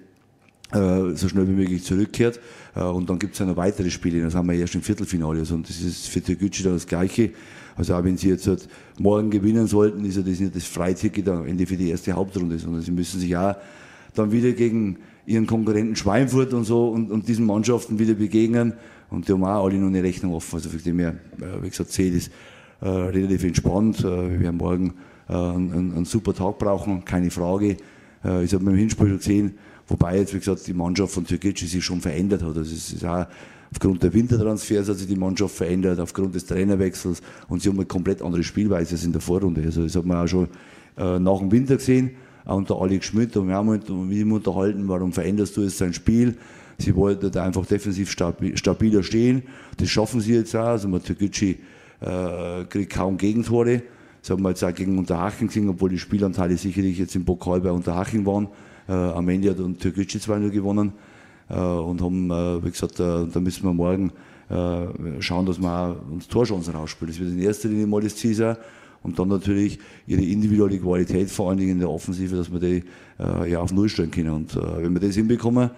so 0.72 1.30
schnell 1.30 1.48
wie 1.48 1.52
möglich 1.52 1.84
zurückkehrt. 1.84 2.40
Äh, 2.76 2.82
und 2.84 3.10
dann 3.10 3.20
gibt 3.20 3.34
es 3.34 3.40
ja 3.40 3.46
noch 3.46 3.58
weitere 3.58 3.90
Spiele. 3.90 4.22
Das 4.22 4.36
haben 4.36 4.50
wir 4.50 4.56
erst 4.56 4.76
im 4.76 4.82
Viertelfinale. 4.82 5.40
Also, 5.40 5.56
und 5.56 5.68
das 5.68 5.80
ist 5.82 6.08
für 6.08 6.22
Türkgücü 6.22 6.64
dann 6.64 6.74
das 6.74 6.88
Gleiche. 6.88 7.32
Also 7.76 7.96
auch 7.96 8.04
wenn 8.04 8.18
sie 8.18 8.30
jetzt 8.30 8.48
halt 8.48 8.68
morgen 9.00 9.32
gewinnen 9.32 9.68
sollten, 9.68 10.06
ist 10.06 10.18
ja 10.18 10.22
das 10.22 10.40
nicht 10.40 10.56
das 10.56 10.66
Freiticket 10.66 11.28
am 11.28 11.48
Ende 11.48 11.66
für 11.66 11.76
die 11.76 11.90
erste 11.90 12.14
Hauptrunde, 12.14 12.60
sondern 12.60 12.82
sie 12.82 12.92
müssen 12.92 13.20
sich 13.20 13.36
auch 13.36 13.56
dann 14.14 14.32
wieder 14.32 14.52
gegen 14.52 14.98
ihren 15.26 15.48
Konkurrenten 15.48 15.96
Schweinfurt 15.96 16.54
und 16.54 16.66
so 16.66 16.90
und, 16.90 17.10
und 17.12 17.28
diesen 17.28 17.46
Mannschaften 17.46 17.98
wieder 17.98 18.14
begegnen. 18.14 18.74
Und 19.10 19.28
die 19.28 19.34
haben 19.34 19.44
auch 19.44 19.66
alle 19.66 19.78
noch 19.78 19.88
eine 19.88 20.04
Rechnung 20.04 20.34
offen. 20.34 20.56
Also 20.56 20.70
für 20.70 20.78
die 20.78 20.94
mehr, 20.94 21.16
äh, 21.40 21.62
wie 21.64 21.70
gesagt, 21.70 21.92
sehe 21.92 22.12
das 22.12 22.30
äh, 22.82 22.90
relativ 22.90 23.44
entspannt. 23.44 24.00
Äh, 24.00 24.04
wir 24.04 24.40
werden 24.40 24.58
morgen 24.58 24.94
äh, 25.30 25.34
einen, 25.34 25.94
einen, 25.96 26.06
super 26.06 26.34
Tag 26.34 26.60
brauchen, 26.60 27.06
keine 27.06 27.32
Frage. 27.32 27.78
Äh, 28.24 28.44
ich 28.44 28.54
habe 28.54 28.66
beim 28.66 28.76
Hinspiel 28.76 29.08
schon 29.08 29.18
gesehen, 29.18 29.54
Wobei 29.88 30.18
jetzt, 30.18 30.34
wie 30.34 30.40
gesagt, 30.40 30.66
die 30.68 30.74
Mannschaft 30.74 31.14
von 31.14 31.26
Türkgücü 31.26 31.68
sich 31.68 31.84
schon 31.84 32.02
verändert 32.02 32.42
hat. 32.42 32.58
Also 32.58 32.74
es 32.74 32.94
ist 32.94 33.06
auch 33.06 33.26
aufgrund 33.72 34.04
der 34.04 34.14
Wintertransfers 34.14 34.88
hat 34.88 34.98
sich 34.98 35.08
die 35.08 35.16
Mannschaft 35.16 35.56
verändert, 35.56 36.00
aufgrund 36.00 36.36
des 36.36 36.46
Trainerwechsels 36.46 37.22
und 37.48 37.62
sie 37.62 37.70
haben 37.70 37.78
eine 37.78 37.86
komplett 37.86 38.22
andere 38.22 38.44
Spielweise 38.44 38.94
als 38.94 39.04
in 39.04 39.12
der 39.12 39.22
Vorrunde. 39.22 39.64
Also 39.64 39.84
das 39.84 39.96
hat 39.96 40.06
man 40.06 40.18
auch 40.18 40.28
schon 40.28 40.48
äh, 40.98 41.18
nach 41.20 41.40
dem 41.40 41.52
Winter 41.52 41.78
gesehen, 41.78 42.12
auch 42.46 42.58
unter 42.58 42.80
Alex 42.80 43.08
Schmidt 43.08 43.36
und 43.36 43.48
wir 43.48 43.56
haben 43.56 43.70
mit 43.70 43.90
ihm 43.90 44.32
unterhalten, 44.32 44.88
warum 44.88 45.12
veränderst 45.12 45.58
du 45.58 45.62
jetzt 45.64 45.80
sein 45.80 45.94
Spiel? 45.94 46.38
Sie 46.78 46.96
wollten 46.96 47.32
da 47.32 47.44
einfach 47.44 47.66
defensiv 47.66 48.12
stabiler 48.12 49.04
stehen. 49.04 49.44
Das 49.78 49.90
schaffen 49.90 50.22
sie 50.22 50.34
jetzt 50.34 50.56
auch. 50.56 50.66
Also 50.66 51.00
Türkgücü 51.00 51.56
äh, 52.02 52.66
kriegt 52.66 52.94
kaum 52.94 53.18
Gegentore. 53.18 53.84
Das 54.22 54.32
haben 54.32 54.42
wir 54.42 54.50
jetzt 54.50 54.64
auch 54.64 54.74
gegen 54.74 54.98
Unterhaching 54.98 55.48
gesehen, 55.48 55.70
obwohl 55.70 55.90
die 55.90 56.00
Spielanteile 56.00 56.58
sicherlich 56.58 56.98
jetzt 56.98 57.16
im 57.16 57.26
Pokal 57.26 57.62
bei 57.62 57.72
Unterhaching 57.72 58.26
waren. 58.26 58.48
Äh, 58.88 59.50
hat 59.50 59.60
und 59.60 59.80
Türkgücü 59.80 60.18
2-0 60.18 60.50
gewonnen 60.50 60.94
äh, 61.50 61.56
und 61.56 62.02
haben, 62.02 62.30
äh, 62.32 62.64
wie 62.64 62.72
gesagt, 62.72 63.00
da 63.00 63.40
müssen 63.40 63.64
wir 63.64 63.74
morgen 63.74 64.12
schauen, 65.20 65.46
dass 65.48 65.60
wir 65.60 65.96
uns 66.12 66.28
Torchancen 66.28 66.76
rausspielen. 66.76 67.12
Das 67.12 67.20
wird 67.20 67.32
in 67.32 67.40
erster 67.40 67.70
Linie 67.70 67.88
mal 67.88 68.02
das 68.02 68.18
Ziel 68.18 68.36
sein. 68.36 68.58
Und 69.02 69.18
dann 69.18 69.28
natürlich 69.28 69.80
ihre 70.06 70.22
individuelle 70.22 70.78
Qualität, 70.78 71.32
vor 71.32 71.50
allen 71.50 71.58
Dingen 71.58 71.72
in 71.72 71.80
der 71.80 71.90
Offensive, 71.90 72.36
dass 72.36 72.52
wir 72.52 72.60
die 72.60 72.84
äh, 73.20 73.52
ja, 73.52 73.60
auf 73.60 73.72
Null 73.72 73.90
stellen 73.90 74.12
können. 74.12 74.30
Und 74.30 74.56
äh, 74.56 74.84
wenn 74.84 74.94
wir 74.94 75.00
das 75.00 75.16
hinbekommen, 75.16 75.72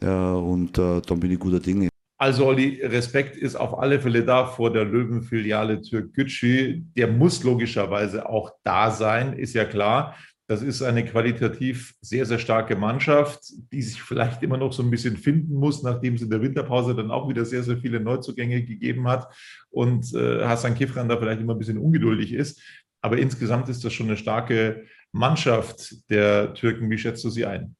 äh, 0.00 0.06
und 0.06 0.76
dann 0.78 1.20
bin 1.20 1.30
ich 1.30 1.38
guter 1.38 1.60
Dinge. 1.60 1.88
Also 2.18 2.46
Olli, 2.46 2.80
Respekt 2.82 3.36
ist 3.36 3.56
auf 3.56 3.78
alle 3.78 4.00
Fälle 4.00 4.24
da 4.24 4.46
vor 4.46 4.72
der 4.72 4.84
Löwenfiliale 4.84 5.82
Türkgücü. 5.82 6.82
Der 6.96 7.08
muss 7.08 7.42
logischerweise 7.42 8.28
auch 8.28 8.52
da 8.62 8.90
sein, 8.90 9.34
ist 9.34 9.54
ja 9.54 9.64
klar. 9.64 10.14
Das 10.46 10.60
ist 10.60 10.82
eine 10.82 11.04
qualitativ 11.04 11.94
sehr, 12.02 12.26
sehr 12.26 12.38
starke 12.38 12.76
Mannschaft, 12.76 13.40
die 13.72 13.80
sich 13.80 14.02
vielleicht 14.02 14.42
immer 14.42 14.58
noch 14.58 14.74
so 14.74 14.82
ein 14.82 14.90
bisschen 14.90 15.16
finden 15.16 15.54
muss, 15.54 15.82
nachdem 15.82 16.14
es 16.14 16.22
in 16.22 16.28
der 16.28 16.42
Winterpause 16.42 16.94
dann 16.94 17.10
auch 17.10 17.28
wieder 17.28 17.46
sehr, 17.46 17.62
sehr 17.62 17.78
viele 17.78 17.98
Neuzugänge 17.98 18.62
gegeben 18.62 19.08
hat 19.08 19.34
und 19.70 20.12
äh, 20.14 20.44
Hassan 20.44 20.74
Kifran 20.74 21.08
da 21.08 21.16
vielleicht 21.16 21.40
immer 21.40 21.54
ein 21.54 21.58
bisschen 21.58 21.78
ungeduldig 21.78 22.34
ist. 22.34 22.60
Aber 23.00 23.16
insgesamt 23.16 23.68
ist 23.70 23.84
das 23.84 23.92
schon 23.92 24.08
eine 24.08 24.18
starke 24.18 24.84
Mannschaft 25.12 26.10
der 26.10 26.52
Türken. 26.54 26.90
Wie 26.90 26.98
schätzt 26.98 27.24
du 27.24 27.30
sie 27.30 27.46
ein? 27.46 27.76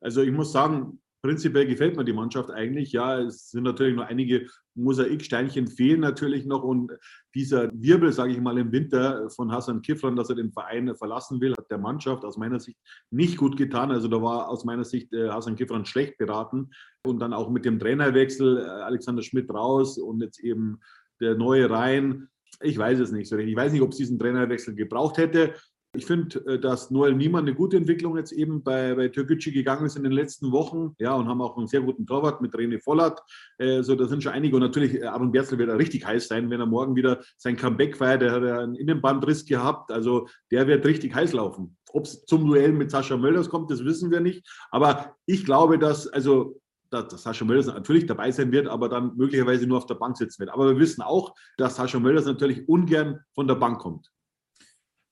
Also 0.00 0.22
ich 0.22 0.32
muss 0.32 0.52
sagen, 0.52 1.00
prinzipiell 1.22 1.66
gefällt 1.66 1.96
mir 1.96 2.04
die 2.04 2.12
Mannschaft 2.12 2.50
eigentlich. 2.50 2.92
Ja, 2.92 3.20
es 3.20 3.50
sind 3.50 3.64
natürlich 3.64 3.96
noch 3.96 4.06
einige 4.06 4.46
Mosaiksteinchen 4.74 5.68
fehlen 5.68 6.00
natürlich 6.00 6.46
noch 6.46 6.62
und 6.62 6.92
dieser 7.34 7.70
Wirbel, 7.72 8.12
sage 8.12 8.32
ich 8.32 8.40
mal, 8.40 8.58
im 8.58 8.72
Winter 8.72 9.28
von 9.30 9.52
Hassan 9.52 9.82
Kifran, 9.82 10.16
dass 10.16 10.30
er 10.30 10.36
den 10.36 10.52
Verein 10.52 10.94
verlassen 10.96 11.40
will, 11.40 11.52
hat 11.52 11.70
der 11.70 11.78
Mannschaft 11.78 12.24
aus 12.24 12.36
meiner 12.36 12.60
Sicht 12.60 12.78
nicht 13.10 13.36
gut 13.36 13.56
getan. 13.56 13.90
Also 13.90 14.08
da 14.08 14.22
war 14.22 14.48
aus 14.48 14.64
meiner 14.64 14.84
Sicht 14.84 15.12
äh, 15.12 15.28
Hassan 15.28 15.56
Kifran 15.56 15.84
schlecht 15.84 16.18
beraten 16.18 16.70
und 17.06 17.18
dann 17.18 17.32
auch 17.32 17.50
mit 17.50 17.64
dem 17.64 17.78
Trainerwechsel 17.78 18.58
äh, 18.58 18.62
Alexander 18.62 19.22
Schmidt 19.22 19.50
raus 19.52 19.98
und 19.98 20.22
jetzt 20.22 20.40
eben 20.40 20.80
der 21.20 21.34
neue 21.34 21.68
rein. 21.68 22.28
Ich 22.62 22.78
weiß 22.78 22.98
es 23.00 23.12
nicht 23.12 23.28
so 23.28 23.36
richtig. 23.36 23.52
Ich 23.52 23.58
weiß 23.58 23.72
nicht, 23.72 23.82
ob 23.82 23.90
es 23.90 23.98
diesen 23.98 24.18
Trainerwechsel 24.18 24.74
gebraucht 24.74 25.18
hätte. 25.18 25.54
Ich 25.92 26.06
finde, 26.06 26.38
äh, 26.46 26.60
dass 26.60 26.92
Noel 26.92 27.16
Niemann 27.16 27.46
eine 27.46 27.54
gute 27.54 27.76
Entwicklung 27.76 28.16
jetzt 28.16 28.30
eben 28.30 28.62
bei, 28.62 28.94
bei 28.94 29.08
Türkgücü 29.08 29.50
gegangen 29.50 29.86
ist 29.86 29.96
in 29.96 30.04
den 30.04 30.12
letzten 30.12 30.52
Wochen. 30.52 30.94
Ja, 30.98 31.14
und 31.14 31.26
haben 31.26 31.42
auch 31.42 31.56
einen 31.56 31.66
sehr 31.66 31.80
guten 31.80 32.06
Torwart 32.06 32.40
mit 32.40 32.54
René 32.54 32.80
Vollert. 32.80 33.20
Äh, 33.58 33.82
so, 33.82 33.96
da 33.96 34.06
sind 34.06 34.22
schon 34.22 34.32
einige. 34.32 34.54
Und 34.54 34.62
natürlich, 34.62 34.94
äh, 34.94 35.06
Aaron 35.06 35.32
Berzel 35.32 35.58
wird 35.58 35.68
richtig 35.70 36.06
heiß 36.06 36.28
sein, 36.28 36.48
wenn 36.48 36.60
er 36.60 36.66
morgen 36.66 36.94
wieder 36.94 37.20
sein 37.36 37.56
Comeback 37.56 37.96
feiert. 37.96 38.22
Der 38.22 38.32
hat 38.32 38.42
ja 38.44 38.60
einen 38.60 38.76
Innenbandriss 38.76 39.44
gehabt. 39.44 39.90
Also, 39.90 40.28
der 40.52 40.68
wird 40.68 40.86
richtig 40.86 41.12
heiß 41.12 41.32
laufen. 41.32 41.76
Ob 41.92 42.04
es 42.04 42.24
zum 42.24 42.46
Duell 42.46 42.72
mit 42.72 42.92
Sascha 42.92 43.16
Mölders 43.16 43.48
kommt, 43.48 43.72
das 43.72 43.84
wissen 43.84 44.12
wir 44.12 44.20
nicht. 44.20 44.48
Aber 44.70 45.16
ich 45.26 45.44
glaube, 45.44 45.76
dass, 45.76 46.06
also, 46.06 46.60
dass 46.90 47.20
Sascha 47.20 47.44
Mölders 47.44 47.66
natürlich 47.66 48.06
dabei 48.06 48.30
sein 48.30 48.52
wird, 48.52 48.68
aber 48.68 48.88
dann 48.88 49.16
möglicherweise 49.16 49.66
nur 49.66 49.78
auf 49.78 49.86
der 49.86 49.96
Bank 49.96 50.16
sitzen 50.16 50.38
wird. 50.38 50.52
Aber 50.52 50.68
wir 50.68 50.78
wissen 50.78 51.02
auch, 51.02 51.34
dass 51.56 51.74
Sascha 51.74 51.98
Mölders 51.98 52.26
natürlich 52.26 52.68
ungern 52.68 53.18
von 53.34 53.48
der 53.48 53.56
Bank 53.56 53.80
kommt. 53.80 54.08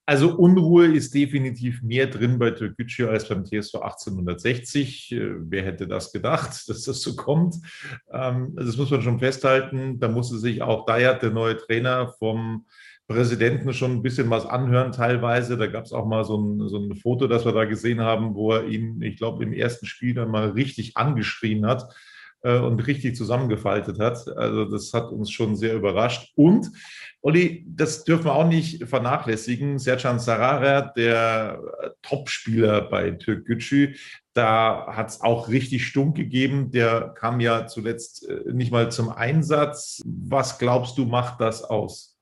Also 0.08 0.34
Unruhe 0.34 0.86
ist 0.86 1.12
definitiv 1.12 1.82
mehr 1.82 2.06
drin 2.06 2.38
bei 2.38 2.52
Türkgücü 2.52 3.08
als 3.08 3.28
beim 3.28 3.44
TSV 3.44 3.74
1860. 3.74 5.12
Äh, 5.12 5.34
wer 5.50 5.62
hätte 5.62 5.86
das 5.86 6.12
gedacht, 6.12 6.48
dass 6.66 6.84
das 6.84 7.02
so 7.02 7.14
kommt? 7.14 7.56
Ähm, 8.10 8.54
also 8.56 8.70
das 8.70 8.78
muss 8.78 8.90
man 8.90 9.02
schon 9.02 9.18
festhalten. 9.18 10.00
Da 10.00 10.08
musste 10.08 10.38
sich 10.38 10.62
auch 10.62 10.86
Dayat, 10.86 11.20
der 11.20 11.28
neue 11.28 11.58
Trainer, 11.58 12.14
vom 12.18 12.64
Präsidenten 13.06 13.74
schon 13.74 13.96
ein 13.96 14.02
bisschen 14.02 14.30
was 14.30 14.46
anhören 14.46 14.92
teilweise. 14.92 15.58
Da 15.58 15.66
gab 15.66 15.84
es 15.84 15.92
auch 15.92 16.06
mal 16.06 16.24
so 16.24 16.38
ein, 16.38 16.68
so 16.70 16.78
ein 16.78 16.96
Foto, 16.96 17.26
das 17.26 17.44
wir 17.44 17.52
da 17.52 17.66
gesehen 17.66 18.00
haben, 18.00 18.34
wo 18.34 18.52
er 18.52 18.64
ihn, 18.64 19.02
ich 19.02 19.18
glaube, 19.18 19.44
im 19.44 19.52
ersten 19.52 19.84
Spiel 19.84 20.14
dann 20.14 20.30
mal 20.30 20.48
richtig 20.52 20.96
angeschrien 20.96 21.66
hat 21.66 21.84
und 22.42 22.86
richtig 22.86 23.16
zusammengefaltet 23.16 23.98
hat. 23.98 24.28
Also 24.36 24.64
das 24.64 24.94
hat 24.94 25.10
uns 25.10 25.30
schon 25.30 25.56
sehr 25.56 25.74
überrascht. 25.74 26.32
Und 26.36 26.70
Olli, 27.20 27.64
das 27.66 28.04
dürfen 28.04 28.26
wir 28.26 28.34
auch 28.34 28.46
nicht 28.46 28.84
vernachlässigen. 28.84 29.78
Sercan 29.78 30.20
Sarara, 30.20 30.82
der 30.82 31.60
Topspieler 32.02 32.82
bei 32.82 33.10
Türk 33.10 33.44
Gücü, 33.44 33.94
da 34.34 34.86
hat 34.94 35.08
es 35.08 35.20
auch 35.20 35.48
richtig 35.48 35.84
stunk 35.84 36.16
gegeben. 36.16 36.70
Der 36.70 37.12
kam 37.18 37.40
ja 37.40 37.66
zuletzt 37.66 38.28
äh, 38.28 38.52
nicht 38.52 38.70
mal 38.70 38.90
zum 38.92 39.08
Einsatz. 39.08 40.00
Was 40.04 40.58
glaubst 40.58 40.96
du, 40.96 41.06
macht 41.06 41.40
das 41.40 41.64
aus? 41.64 42.16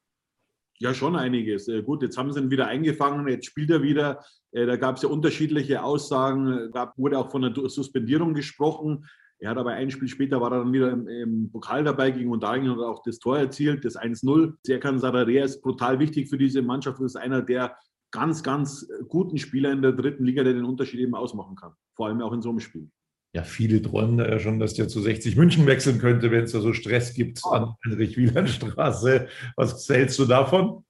Ja, 0.78 0.94
schon 0.94 1.14
einiges. 1.14 1.68
Äh, 1.68 1.82
gut, 1.82 2.02
jetzt 2.02 2.16
haben 2.16 2.32
sie 2.32 2.40
ihn 2.40 2.50
wieder 2.50 2.66
eingefangen, 2.66 3.28
jetzt 3.28 3.46
spielt 3.46 3.70
er 3.70 3.82
wieder. 3.82 4.24
Äh, 4.52 4.64
da 4.64 4.76
gab 4.76 4.96
es 4.96 5.02
ja 5.02 5.10
unterschiedliche 5.10 5.82
Aussagen. 5.82 6.70
Da 6.72 6.94
wurde 6.96 7.18
auch 7.18 7.30
von 7.30 7.44
einer 7.44 7.68
Suspendierung 7.68 8.32
gesprochen. 8.32 9.06
Er 9.38 9.50
hat 9.50 9.58
aber 9.58 9.72
ein 9.72 9.90
Spiel 9.90 10.08
später 10.08 10.40
war 10.40 10.50
er 10.52 10.60
dann 10.60 10.72
wieder 10.72 10.90
im, 10.90 11.08
im 11.08 11.50
Pokal 11.50 11.84
dabei 11.84 12.10
gegen 12.10 12.30
Undaringen 12.30 12.70
und 12.70 12.80
auch 12.80 13.02
das 13.04 13.18
Tor 13.18 13.38
erzielt, 13.38 13.84
das 13.84 13.96
1-0. 13.96 14.54
Serkan 14.62 14.98
Sararea 14.98 15.44
ist 15.44 15.60
brutal 15.60 15.98
wichtig 15.98 16.30
für 16.30 16.38
diese 16.38 16.62
Mannschaft 16.62 17.00
und 17.00 17.06
ist 17.06 17.16
einer 17.16 17.42
der 17.42 17.76
ganz, 18.10 18.42
ganz 18.42 18.88
guten 19.08 19.36
Spieler 19.36 19.72
in 19.72 19.82
der 19.82 19.92
dritten 19.92 20.24
Liga, 20.24 20.42
der 20.42 20.54
den 20.54 20.64
Unterschied 20.64 21.00
eben 21.00 21.14
ausmachen 21.14 21.56
kann. 21.56 21.72
Vor 21.94 22.06
allem 22.06 22.22
auch 22.22 22.32
in 22.32 22.40
so 22.40 22.48
einem 22.50 22.60
Spiel. 22.60 22.88
Ja, 23.34 23.42
viele 23.42 23.82
träumen 23.82 24.16
da 24.16 24.26
ja 24.26 24.38
schon, 24.38 24.58
dass 24.58 24.72
der 24.72 24.88
zu 24.88 25.02
60 25.02 25.36
München 25.36 25.66
wechseln 25.66 25.98
könnte, 25.98 26.30
wenn 26.30 26.44
es 26.44 26.52
da 26.52 26.60
so 26.60 26.72
Stress 26.72 27.12
gibt 27.12 27.44
an 27.44 27.74
Heinrich-Wieland-Straße. 27.84 29.28
Was 29.56 29.86
hältst 29.90 30.18
du 30.18 30.24
davon? 30.24 30.84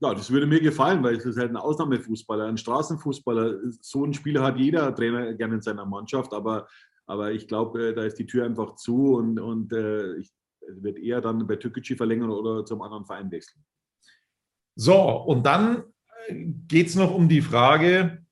Ja, 0.00 0.12
das 0.12 0.32
würde 0.32 0.48
mir 0.48 0.60
gefallen, 0.60 1.04
weil 1.04 1.14
es 1.14 1.24
ist 1.24 1.38
halt 1.38 1.50
ein 1.50 1.56
Ausnahmefußballer, 1.56 2.46
ein 2.46 2.56
Straßenfußballer. 2.56 3.60
So 3.80 4.04
ein 4.04 4.12
Spieler 4.12 4.42
hat 4.42 4.58
jeder 4.58 4.92
Trainer 4.92 5.34
gerne 5.34 5.54
in 5.54 5.60
seiner 5.60 5.86
Mannschaft, 5.86 6.32
aber 6.32 6.66
aber 7.06 7.32
ich 7.32 7.48
glaube, 7.48 7.88
äh, 7.88 7.94
da 7.94 8.04
ist 8.04 8.18
die 8.18 8.26
Tür 8.26 8.44
einfach 8.44 8.76
zu 8.76 9.14
und, 9.14 9.38
und 9.38 9.72
äh, 9.72 10.16
ich 10.16 10.32
wird 10.68 10.98
eher 10.98 11.20
dann 11.20 11.46
bei 11.46 11.56
Türkgücü 11.56 11.96
verlängern 11.96 12.30
oder 12.30 12.64
zum 12.64 12.82
anderen 12.82 13.04
Verein 13.04 13.30
wechseln. 13.30 13.64
So, 14.76 14.98
und 14.98 15.44
dann 15.44 15.84
äh, 16.28 16.46
geht 16.68 16.88
es 16.88 16.96
noch 16.96 17.14
um 17.14 17.28
die 17.28 17.42
Frage, 17.42 18.24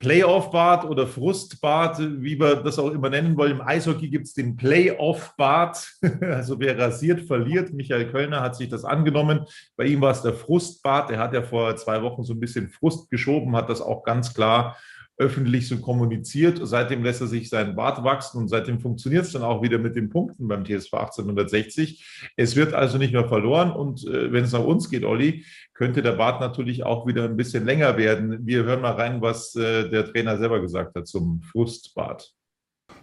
Playoff-Bad 0.00 0.84
oder 0.84 1.06
Frustbad, 1.06 1.98
wie 2.20 2.38
wir 2.38 2.56
das 2.56 2.78
auch 2.78 2.90
immer 2.90 3.08
nennen 3.08 3.36
wollen. 3.38 3.52
Im 3.52 3.60
Eishockey 3.62 4.10
gibt 4.10 4.26
es 4.26 4.34
den 4.34 4.56
Playoff-Bad. 4.56 5.92
Also 6.20 6.60
wer 6.60 6.78
rasiert, 6.78 7.22
verliert. 7.22 7.72
Michael 7.72 8.10
Kölner 8.10 8.42
hat 8.42 8.56
sich 8.56 8.68
das 8.68 8.84
angenommen. 8.84 9.46
Bei 9.76 9.84
ihm 9.84 10.00
war 10.02 10.10
es 10.10 10.20
der 10.20 10.34
Frustbad. 10.34 11.10
Er 11.10 11.18
hat 11.20 11.32
ja 11.32 11.42
vor 11.42 11.74
zwei 11.76 12.02
Wochen 12.02 12.22
so 12.22 12.34
ein 12.34 12.40
bisschen 12.40 12.68
Frust 12.68 13.08
geschoben, 13.08 13.56
hat 13.56 13.70
das 13.70 13.80
auch 13.80 14.02
ganz 14.02 14.34
klar 14.34 14.76
öffentlich 15.16 15.68
so 15.68 15.78
kommuniziert. 15.78 16.60
Seitdem 16.62 17.04
lässt 17.04 17.20
er 17.20 17.28
sich 17.28 17.48
seinen 17.48 17.76
Bart 17.76 18.02
wachsen 18.02 18.38
und 18.38 18.48
seitdem 18.48 18.80
funktioniert 18.80 19.24
es 19.24 19.32
dann 19.32 19.42
auch 19.42 19.62
wieder 19.62 19.78
mit 19.78 19.94
den 19.94 20.10
Punkten 20.10 20.48
beim 20.48 20.64
TSV 20.64 20.94
1860. 20.94 22.32
Es 22.36 22.56
wird 22.56 22.74
also 22.74 22.98
nicht 22.98 23.12
mehr 23.12 23.28
verloren 23.28 23.70
und 23.70 24.04
äh, 24.06 24.32
wenn 24.32 24.44
es 24.44 24.52
nach 24.52 24.64
uns 24.64 24.90
geht, 24.90 25.04
Olli, 25.04 25.44
könnte 25.72 26.02
der 26.02 26.12
Bart 26.12 26.40
natürlich 26.40 26.82
auch 26.84 27.06
wieder 27.06 27.24
ein 27.24 27.36
bisschen 27.36 27.64
länger 27.64 27.96
werden. 27.96 28.44
Wir 28.44 28.64
hören 28.64 28.80
mal 28.80 28.92
rein, 28.92 29.22
was 29.22 29.54
äh, 29.54 29.88
der 29.88 30.04
Trainer 30.04 30.36
selber 30.36 30.60
gesagt 30.60 30.96
hat 30.96 31.06
zum 31.06 31.42
Frustbart. 31.42 32.32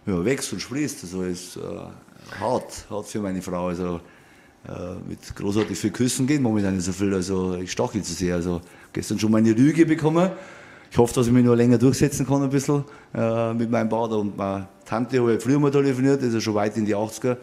Ja, 0.06 0.22
wächst 0.24 0.52
und 0.52 0.60
sprießt. 0.60 1.04
Also 1.04 1.22
ist 1.22 1.56
äh, 1.56 1.60
hart, 2.38 2.86
hart 2.90 3.06
für 3.06 3.20
meine 3.20 3.40
Frau. 3.40 3.68
Also 3.68 4.00
äh, 4.68 4.94
mit 5.08 5.34
großartig 5.34 5.78
viel 5.78 5.90
Küssen 5.90 6.26
geht 6.26 6.42
momentan 6.42 6.74
nicht 6.74 6.84
so 6.84 6.92
viel. 6.92 7.14
Also 7.14 7.56
ich 7.56 7.72
stachel 7.72 8.02
zu 8.02 8.12
sehr. 8.12 8.34
Also 8.34 8.60
gestern 8.92 9.18
schon 9.18 9.32
meine 9.32 9.52
Lüge 9.52 9.86
bekommen 9.86 10.30
ich 10.92 10.98
hoffe, 10.98 11.14
dass 11.14 11.26
ich 11.26 11.32
mich 11.32 11.42
noch 11.42 11.54
länger 11.54 11.78
durchsetzen 11.78 12.26
kann, 12.26 12.42
ein 12.42 12.50
bisschen 12.50 12.84
äh, 13.14 13.54
mit 13.54 13.70
meinem 13.70 13.88
Vater. 13.88 14.18
Und 14.18 14.36
meine 14.36 14.68
Tante 14.84 15.20
habe 15.20 15.36
ich 15.36 15.42
früher 15.42 15.58
mal 15.58 15.70
telefoniert, 15.70 16.20
das 16.20 16.34
ist 16.34 16.42
schon 16.42 16.54
weit 16.54 16.76
in 16.76 16.84
die 16.84 16.94
80er. 16.94 17.38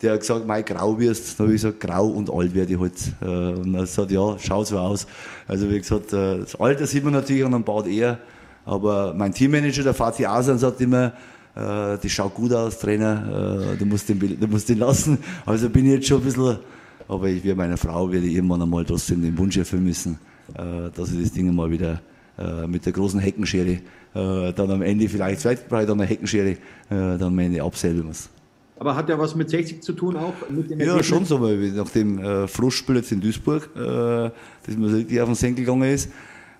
Der 0.00 0.12
hat 0.12 0.20
gesagt, 0.20 0.46
mein 0.46 0.64
grau 0.64 0.96
wirst. 1.00 1.40
Dann 1.40 1.46
habe 1.46 1.56
ich 1.56 1.62
gesagt, 1.62 1.80
grau 1.80 2.06
und 2.06 2.32
alt 2.32 2.54
werde 2.54 2.72
ich 2.72 2.78
halt. 2.78 2.92
Äh, 3.20 3.26
und 3.58 3.74
er 3.74 3.80
hat 3.80 3.88
gesagt, 3.88 4.12
ja, 4.12 4.38
schaut 4.38 4.68
so 4.68 4.78
aus. 4.78 5.08
Also 5.48 5.68
wie 5.68 5.78
gesagt, 5.78 6.12
äh, 6.12 6.38
das 6.38 6.54
Alter 6.54 6.86
sieht 6.86 7.02
man 7.02 7.14
natürlich 7.14 7.44
an 7.44 7.52
einem 7.52 7.64
Bart 7.64 7.88
eher. 7.88 8.20
Aber 8.64 9.12
mein 9.12 9.34
Teammanager, 9.34 9.82
der 9.82 9.94
Fatih 9.94 10.26
Asan, 10.26 10.58
sagt 10.58 10.80
immer, 10.80 11.06
äh, 11.56 11.98
das 12.00 12.12
schaut 12.12 12.32
gut 12.32 12.52
aus, 12.52 12.78
Trainer, 12.78 13.72
äh, 13.72 13.76
du, 13.76 13.86
musst 13.86 14.08
den, 14.08 14.20
du 14.20 14.46
musst 14.46 14.68
den 14.68 14.78
lassen. 14.78 15.18
Also 15.44 15.68
bin 15.68 15.86
ich 15.86 15.94
jetzt 15.94 16.06
schon 16.06 16.18
ein 16.18 16.24
bisschen, 16.26 16.58
aber 17.08 17.26
ich 17.26 17.42
werde 17.42 17.58
meiner 17.58 17.76
Frau 17.76 18.12
werde 18.12 18.24
ich 18.24 18.36
irgendwann 18.36 18.62
einmal 18.62 18.84
trotzdem 18.84 19.20
den 19.20 19.36
Wunsch 19.36 19.56
erfüllen 19.56 19.84
müssen, 19.84 20.16
dass 20.54 21.10
ich 21.10 21.20
das 21.20 21.32
Ding 21.32 21.52
mal 21.52 21.70
wieder 21.70 22.00
mit 22.66 22.84
der 22.84 22.92
großen 22.92 23.20
Heckenschere 23.20 23.80
äh, 24.14 24.52
dann 24.52 24.70
am 24.70 24.82
Ende 24.82 25.08
vielleicht, 25.08 25.44
ich 25.44 25.66
dann 25.68 25.90
eine 25.90 26.04
Heckenschere, 26.04 26.50
äh, 26.50 26.56
dann 26.88 27.22
am 27.22 27.38
Ende 27.38 27.62
absäbeln 27.62 28.06
muss. 28.06 28.28
Aber 28.78 28.96
hat 28.96 29.08
ja 29.08 29.18
was 29.18 29.34
mit 29.34 29.50
60 29.50 29.82
zu 29.82 29.92
tun 29.92 30.16
auch? 30.16 30.32
Mit 30.50 30.70
dem 30.70 30.80
ja, 30.80 31.02
schon 31.02 31.24
so, 31.24 31.40
weil 31.40 31.56
nach 31.72 31.88
dem 31.90 32.18
äh, 32.18 32.48
Frustspiel 32.48 32.96
jetzt 32.96 33.12
in 33.12 33.20
Duisburg, 33.20 33.70
äh, 33.76 33.78
das 33.80 34.76
mir 34.76 34.92
richtig 34.92 35.20
auf 35.20 35.28
den 35.28 35.34
Senkel 35.34 35.64
gegangen 35.64 35.88
ist, 35.90 36.10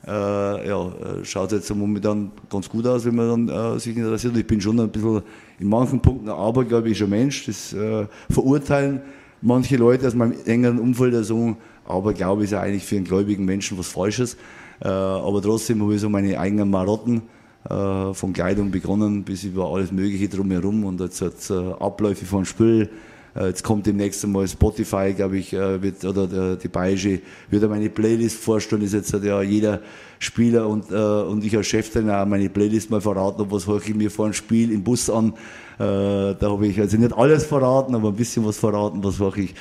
äh, 0.07 0.69
ja, 0.69 0.93
schaut 1.23 1.52
jetzt 1.52 1.75
momentan 1.75 2.31
ganz 2.50 2.69
gut 2.69 2.87
aus, 2.87 3.04
wenn 3.04 3.14
man 3.14 3.47
dann 3.47 3.76
äh, 3.76 3.78
sich 3.81 3.97
interessiert. 3.97 4.37
Ich 4.37 4.47
bin 4.47 4.61
schon 4.61 4.78
ein 4.78 4.90
bisschen 4.90 5.23
in 5.59 5.69
manchen 5.69 6.00
Punkten 6.00 6.28
ein 6.28 6.35
abergläubischer 6.35 7.07
Mensch. 7.07 7.47
Das 7.47 7.73
äh, 7.73 8.07
verurteilen 8.31 9.00
manche 9.40 9.76
Leute 9.76 10.07
aus 10.07 10.14
meinem 10.14 10.35
engeren 10.45 10.78
Umfeld 10.78 11.25
so, 11.25 11.57
aber 11.85 12.12
glaube 12.12 12.45
ist 12.45 12.50
ja 12.50 12.61
eigentlich 12.61 12.85
für 12.85 12.97
einen 12.97 13.04
gläubigen 13.04 13.45
Menschen 13.45 13.78
was 13.78 13.88
Falsches. 13.88 14.37
Äh, 14.81 14.88
aber 14.88 15.43
trotzdem 15.43 15.83
habe 15.83 15.95
ich 15.95 16.00
so 16.00 16.09
meine 16.09 16.38
eigenen 16.38 16.71
Marotten 16.71 17.23
äh, 17.69 18.12
von 18.12 18.33
Kleidung 18.33 18.71
begonnen 18.71 19.23
bis 19.23 19.45
über 19.45 19.66
alles 19.66 19.93
Mögliche 19.93 20.28
drumherum 20.28 20.85
und 20.85 21.00
jetzt 21.00 21.21
hat 21.21 21.35
äh, 21.50 21.73
Abläufe 21.83 22.25
von 22.25 22.45
Spiel. 22.45 22.90
Jetzt 23.37 23.64
kommt 23.64 23.85
demnächst 23.85 24.25
einmal 24.25 24.47
Spotify, 24.47 25.12
glaube 25.12 25.38
ich, 25.38 25.50
wird, 25.50 26.04
oder 26.04 26.54
die 26.54 26.69
Bayerische 26.69 27.21
wird 27.50 27.69
meine 27.69 27.90
Playlist 27.90 28.38
vorstellen. 28.38 28.83
Ist 28.83 28.95
jetzt 28.95 29.12
ja 29.12 29.43
jeder 29.43 29.81
Spieler 30.21 30.69
und, 30.69 30.93
und 30.93 31.43
ich 31.43 31.57
als 31.57 31.66
Cheftrainer 31.66 32.25
meine 32.26 32.49
Playlist 32.49 32.93
mal 32.93 33.00
verraten, 33.00 33.45
was 33.50 33.66
höre 33.66 33.83
ich 33.85 33.93
mir 33.93 34.09
vor 34.12 34.26
einem 34.26 34.35
Spiel 34.35 34.71
im 34.71 34.85
Bus 34.85 35.11
an. 35.11 35.35
Da 35.78 36.37
habe 36.40 36.69
ich 36.69 36.78
also 36.78 36.97
nicht 36.97 37.12
alles 37.12 37.45
verraten, 37.45 37.97
aber 37.97 38.11
ein 38.11 38.14
bisschen 38.14 38.47
was 38.47 38.57
verraten, 38.57 39.02
was 39.02 39.19
höre 39.19 39.37
ich 39.37 39.52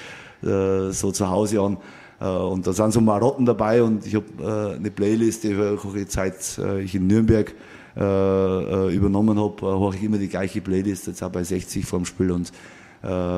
so 0.43 1.11
zu 1.11 1.27
Hause 1.27 1.59
an. 1.59 1.77
Äh, 2.19 2.25
und 2.25 2.65
da 2.65 2.73
sind 2.73 2.93
so 2.93 3.01
Marotten 3.01 3.45
dabei 3.45 3.83
und 3.83 4.05
ich 4.05 4.15
habe 4.15 4.25
äh, 4.39 4.75
eine 4.77 4.91
Playlist, 4.91 5.43
die 5.43 5.51
ich 5.51 6.11
seit 6.11 6.57
äh, 6.57 6.81
ich 6.81 6.95
in 6.95 7.07
Nürnberg 7.07 7.53
übernommen 7.95 9.39
habe, 9.39 9.61
höre 9.61 9.93
ich 9.93 10.01
immer 10.01 10.17
die 10.17 10.27
gleiche 10.27 10.61
Playlist, 10.61 11.05
jetzt 11.05 11.21
auch 11.21 11.29
bei 11.29 11.43
60 11.43 11.85
vorm 11.85 12.05
Spiel 12.05 12.31
und 12.31 12.51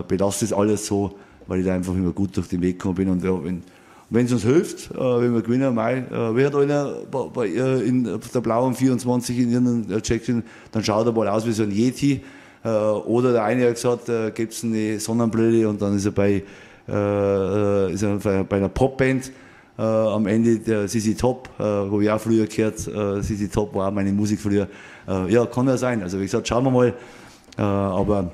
belasse 0.08 0.46
das 0.46 0.54
alles 0.54 0.86
so, 0.86 1.16
weil 1.46 1.60
ich 1.60 1.66
da 1.66 1.74
einfach 1.74 1.94
immer 1.94 2.14
gut 2.14 2.38
durch 2.38 2.48
den 2.48 2.62
Weg 2.62 2.80
gekommen 2.80 2.96
bin 2.96 3.10
und 3.10 3.22
ja, 3.22 3.38
wenn 4.10 4.26
es 4.26 4.32
uns 4.32 4.44
hilft, 4.44 4.92
äh, 4.92 4.98
wenn 4.98 5.34
wir 5.34 5.42
gewinnen, 5.42 5.74
Mai, 5.74 5.98
äh, 5.98 6.36
wer 6.36 6.48
hat 6.48 6.56
einer 6.56 6.94
bei, 7.10 7.24
bei, 7.34 7.48
in 7.48 8.04
der 8.04 8.42
blauen 8.42 8.76
24 8.76 9.38
in 9.40 9.52
ihren 9.52 10.02
Check-in, 10.02 10.44
dann 10.72 10.84
schaut 10.84 11.08
er 11.08 11.12
mal 11.12 11.28
aus 11.28 11.46
wie 11.48 11.52
so 11.52 11.64
ein 11.64 11.72
Yeti. 11.72 12.22
Äh, 12.64 12.70
oder 12.70 13.34
der 13.34 13.44
eine 13.44 13.68
hat 13.68 13.76
gesagt, 13.76 14.10
äh, 14.10 14.32
gibt 14.32 14.54
es 14.54 14.64
eine 14.64 15.00
Sonnenbrille 15.00 15.68
und 15.68 15.82
dann 15.82 15.96
ist 15.96 16.06
er 16.06 16.12
bei, 16.12 16.44
äh, 16.88 16.94
äh 16.94 17.94
ist 17.94 18.04
er 18.04 18.18
bei 18.44 18.58
einer 18.58 18.70
Popband. 18.70 19.32
Äh, 19.78 19.82
am 19.82 20.26
Ende 20.26 20.58
der 20.60 20.88
Sisi 20.88 21.16
Top, 21.16 21.50
äh, 21.60 21.64
wo 21.64 22.00
ich 22.00 22.10
auch 22.10 22.20
früher 22.20 22.48
gehört, 22.48 22.88
äh, 22.88 23.22
Sisi 23.22 23.50
Top 23.50 23.76
war 23.76 23.90
auch 23.90 23.92
meine 23.92 24.14
Musik 24.14 24.40
früher. 24.40 24.70
Äh, 25.06 25.34
ja, 25.34 25.46
kann 25.46 25.68
ja 25.68 25.76
sein. 25.76 26.02
Also 26.02 26.18
wie 26.18 26.24
gesagt, 26.24 26.48
schauen 26.48 26.64
wir 26.64 26.72
mal. 26.72 26.94
Äh, 27.58 27.62
aber 27.62 28.32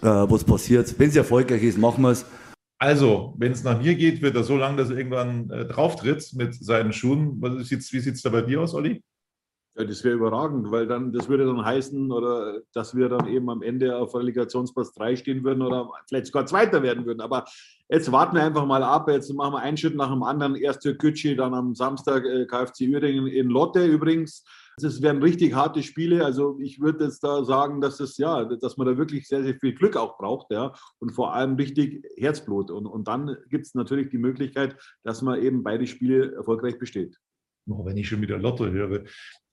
äh, 0.00 0.06
was 0.06 0.42
passiert, 0.42 0.94
wenn 0.98 1.10
es 1.10 1.16
erfolgreich 1.16 1.62
ist, 1.62 1.78
machen 1.78 2.02
wir 2.02 2.10
es. 2.10 2.24
Also, 2.78 3.34
wenn 3.38 3.52
es 3.52 3.62
nach 3.62 3.80
mir 3.80 3.94
geht, 3.94 4.20
wird 4.20 4.36
er 4.36 4.42
so 4.42 4.56
lange, 4.56 4.76
dass 4.76 4.90
er 4.90 4.98
irgendwann 4.98 5.50
äh, 5.50 5.64
drauftritt 5.66 6.32
mit 6.34 6.54
seinen 6.54 6.92
Schuhen. 6.92 7.36
Was 7.40 7.70
ist 7.70 7.92
wie 7.92 8.00
sieht 8.00 8.14
es 8.14 8.22
da 8.22 8.30
bei 8.30 8.42
dir 8.42 8.60
aus, 8.60 8.74
Olli? 8.74 9.02
Ja, 9.76 9.82
das 9.82 10.04
wäre 10.04 10.14
überragend, 10.14 10.70
weil 10.70 10.86
dann, 10.86 11.12
das 11.12 11.28
würde 11.28 11.46
dann 11.46 11.64
heißen, 11.64 12.12
oder 12.12 12.60
dass 12.72 12.94
wir 12.94 13.08
dann 13.08 13.26
eben 13.26 13.50
am 13.50 13.60
Ende 13.60 13.96
auf 13.96 14.14
Relegationsplatz 14.14 14.92
3 14.92 15.16
stehen 15.16 15.42
würden 15.42 15.62
oder 15.62 15.90
vielleicht 16.08 16.26
sogar 16.26 16.46
Zweiter 16.46 16.84
werden 16.84 17.04
würden. 17.06 17.20
Aber 17.20 17.44
jetzt 17.88 18.12
warten 18.12 18.36
wir 18.36 18.44
einfach 18.44 18.66
mal 18.66 18.84
ab. 18.84 19.08
Jetzt 19.08 19.34
machen 19.34 19.54
wir 19.54 19.58
einen 19.58 19.76
Schritt 19.76 19.96
nach 19.96 20.12
dem 20.12 20.22
anderen. 20.22 20.54
Erst 20.54 20.82
Türkgücü, 20.82 21.34
dann 21.34 21.54
am 21.54 21.74
Samstag 21.74 22.24
äh, 22.24 22.46
KfC 22.46 22.88
Uerdingen 22.88 23.26
in 23.26 23.48
Lotte 23.48 23.84
übrigens. 23.84 24.44
Das 24.80 25.02
werden 25.02 25.22
richtig 25.22 25.54
harte 25.54 25.82
Spiele. 25.82 26.24
Also 26.24 26.56
ich 26.60 26.80
würde 26.80 27.06
jetzt 27.06 27.24
da 27.24 27.44
sagen, 27.44 27.80
dass 27.80 27.98
es 27.98 28.16
ja, 28.16 28.44
dass 28.44 28.76
man 28.76 28.86
da 28.86 28.96
wirklich 28.96 29.26
sehr, 29.26 29.42
sehr 29.42 29.56
viel 29.56 29.74
Glück 29.74 29.96
auch 29.96 30.18
braucht, 30.18 30.52
ja, 30.52 30.72
und 31.00 31.10
vor 31.10 31.34
allem 31.34 31.56
richtig 31.56 32.04
Herzblut. 32.16 32.70
Und, 32.70 32.86
und 32.86 33.08
dann 33.08 33.36
gibt 33.50 33.66
es 33.66 33.74
natürlich 33.74 34.10
die 34.10 34.18
Möglichkeit, 34.18 34.76
dass 35.02 35.20
man 35.20 35.42
eben 35.42 35.64
beide 35.64 35.88
Spiele 35.88 36.32
erfolgreich 36.32 36.78
besteht. 36.78 37.16
Oh, 37.66 37.84
wenn 37.84 37.96
ich 37.96 38.08
schon 38.08 38.20
wieder 38.20 38.38
Lotto 38.38 38.66
höre 38.66 39.04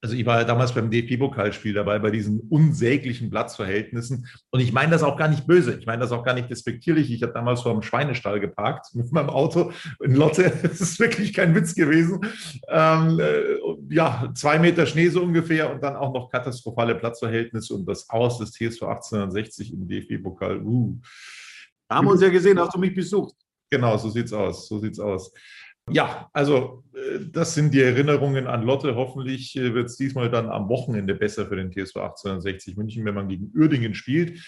also 0.04 0.16
ich 0.16 0.26
war 0.26 0.40
ja 0.40 0.44
damals 0.44 0.74
beim 0.74 0.90
DFB-Pokalspiel 0.90 1.74
dabei, 1.74 2.00
bei 2.00 2.10
diesen 2.10 2.40
unsäglichen 2.50 3.30
Platzverhältnissen. 3.30 4.28
Und 4.50 4.60
ich 4.60 4.74
meine 4.74 4.92
das 4.92 5.04
auch 5.04 5.16
gar 5.16 5.28
nicht 5.28 5.46
böse. 5.46 5.76
Ich 5.76 5.86
meine 5.86 6.02
das 6.02 6.12
auch 6.12 6.24
gar 6.24 6.34
nicht 6.34 6.50
despektierlich. 6.50 7.12
Ich 7.12 7.22
habe 7.22 7.34
damals 7.34 7.62
vor 7.62 7.72
einem 7.72 7.84
Schweinestall 7.84 8.40
geparkt 8.40 8.96
mit 8.96 9.12
meinem 9.12 9.30
Auto 9.30 9.72
in 10.04 10.16
Lotte. 10.16 10.52
Das 10.72 10.80
ist 10.80 11.00
wirklich 11.00 11.34
kein 11.34 11.54
Witz 11.54 11.76
gewesen. 11.76 12.22
Ähm, 12.70 13.20
äh, 13.20 13.58
ja, 13.90 14.32
zwei 14.34 14.58
Meter 14.58 14.86
Schnee 14.86 15.10
so 15.10 15.22
ungefähr 15.22 15.72
und 15.72 15.84
dann 15.84 15.96
auch 15.96 16.14
noch 16.14 16.30
katastrophale 16.30 16.96
Platzverhältnisse 16.96 17.74
und 17.76 17.86
das 17.86 18.10
Aus 18.10 18.40
des 18.40 18.52
TSV 18.52 18.84
1860 18.84 19.74
im 19.74 19.88
DFB-Pokal. 19.88 20.62
Uh. 20.62 20.98
Da 21.90 21.98
haben 21.98 22.08
wir 22.08 22.12
uns 22.12 22.22
ja 22.22 22.30
gesehen, 22.30 22.60
hast 22.60 22.74
du 22.74 22.80
mich 22.80 22.96
besucht. 22.96 23.36
Genau, 23.70 23.98
so 23.98 24.10
sieht's 24.10 24.34
aus. 24.34 24.68
So 24.68 24.80
sieht's 24.80 25.00
aus. 25.00 25.32
Ja, 25.90 26.30
also 26.34 26.84
äh, 26.94 27.20
das 27.32 27.54
sind 27.54 27.74
die 27.74 27.82
Erinnerungen 27.82 28.48
an 28.48 28.64
Lotte. 28.64 28.96
Hoffentlich 28.96 29.56
äh, 29.56 29.74
wird 29.74 29.88
es 29.88 29.98
diesmal 29.98 30.30
dann 30.30 30.50
am 30.50 30.70
Wochenende 30.70 31.16
besser 31.16 31.48
für 31.48 31.56
den 31.56 31.72
TSV 31.72 31.98
1860 31.98 32.78
München, 32.78 33.06
wenn 33.06 33.16
man 33.16 33.28
gegen 33.28 33.52
Uerdingen 33.56 33.94
spielt. 33.94 34.40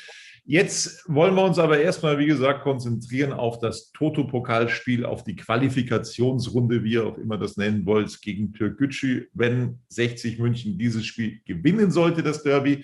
Jetzt 0.46 1.06
wollen 1.08 1.36
wir 1.36 1.46
uns 1.46 1.58
aber 1.58 1.80
erstmal, 1.80 2.20
wie 2.20 2.26
gesagt, 2.26 2.64
konzentrieren 2.64 3.32
auf 3.32 3.60
das 3.60 3.94
Toto-Pokalspiel, 3.94 5.06
auf 5.06 5.24
die 5.24 5.38
Qualifikationsrunde, 5.38 6.84
wie 6.84 6.94
ihr 6.94 7.08
auch 7.08 7.18
immer 7.18 7.38
das 7.38 7.56
nennen 7.56 7.86
wollt, 7.86 8.22
gegen 8.22 8.52
Türkgücü. 8.52 9.28
Wenn 9.34 9.80
60 9.88 10.40
München 10.40 10.78
dieses 10.78 11.06
Spiel 11.06 11.40
gewinnen 11.46 11.92
sollte, 11.92 12.24
das 12.24 12.44
Derby, 12.44 12.84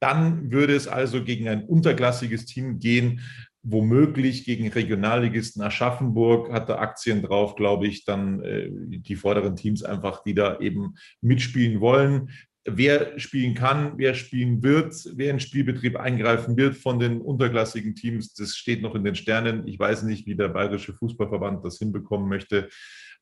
dann 0.00 0.52
würde 0.52 0.76
es 0.76 0.86
also 0.86 1.24
gegen 1.24 1.48
ein 1.48 1.64
unterklassiges 1.64 2.44
Team 2.44 2.78
gehen, 2.78 3.22
womöglich 3.62 4.44
gegen 4.44 4.68
Regionalligisten 4.68 5.62
Aschaffenburg 5.62 6.52
hat 6.52 6.68
er 6.68 6.80
Aktien 6.80 7.22
drauf, 7.22 7.56
glaube 7.56 7.86
ich, 7.86 8.04
dann 8.04 8.42
äh, 8.42 8.68
die 8.70 9.16
vorderen 9.16 9.56
Teams 9.56 9.82
einfach, 9.82 10.22
die 10.22 10.34
da 10.34 10.60
eben 10.60 10.94
mitspielen 11.20 11.80
wollen. 11.80 12.30
Wer 12.70 13.18
spielen 13.18 13.54
kann, 13.54 13.94
wer 13.96 14.14
spielen 14.14 14.62
wird, 14.62 14.94
wer 15.14 15.30
in 15.30 15.40
Spielbetrieb 15.40 15.96
eingreifen 15.96 16.56
wird 16.56 16.76
von 16.76 16.98
den 16.98 17.20
unterklassigen 17.20 17.94
Teams, 17.94 18.34
das 18.34 18.56
steht 18.56 18.82
noch 18.82 18.94
in 18.94 19.04
den 19.04 19.14
Sternen. 19.14 19.66
Ich 19.66 19.78
weiß 19.78 20.02
nicht, 20.02 20.26
wie 20.26 20.36
der 20.36 20.48
Bayerische 20.48 20.92
Fußballverband 20.92 21.64
das 21.64 21.78
hinbekommen 21.78 22.28
möchte. 22.28 22.68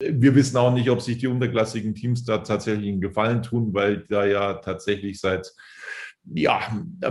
Wir 0.01 0.35
wissen 0.35 0.57
auch 0.57 0.75
nicht, 0.75 0.91
ob 0.91 1.01
sich 1.01 1.19
die 1.19 1.29
unterklassigen 1.29 1.95
Teams 1.95 2.25
da 2.25 2.39
tatsächlich 2.39 2.89
einen 2.89 3.01
Gefallen 3.01 3.43
tun, 3.43 3.73
weil 3.73 4.05
da 4.09 4.27
ja 4.27 4.55
tatsächlich 4.55 5.21
seit 5.21 5.53
ja, 6.35 6.61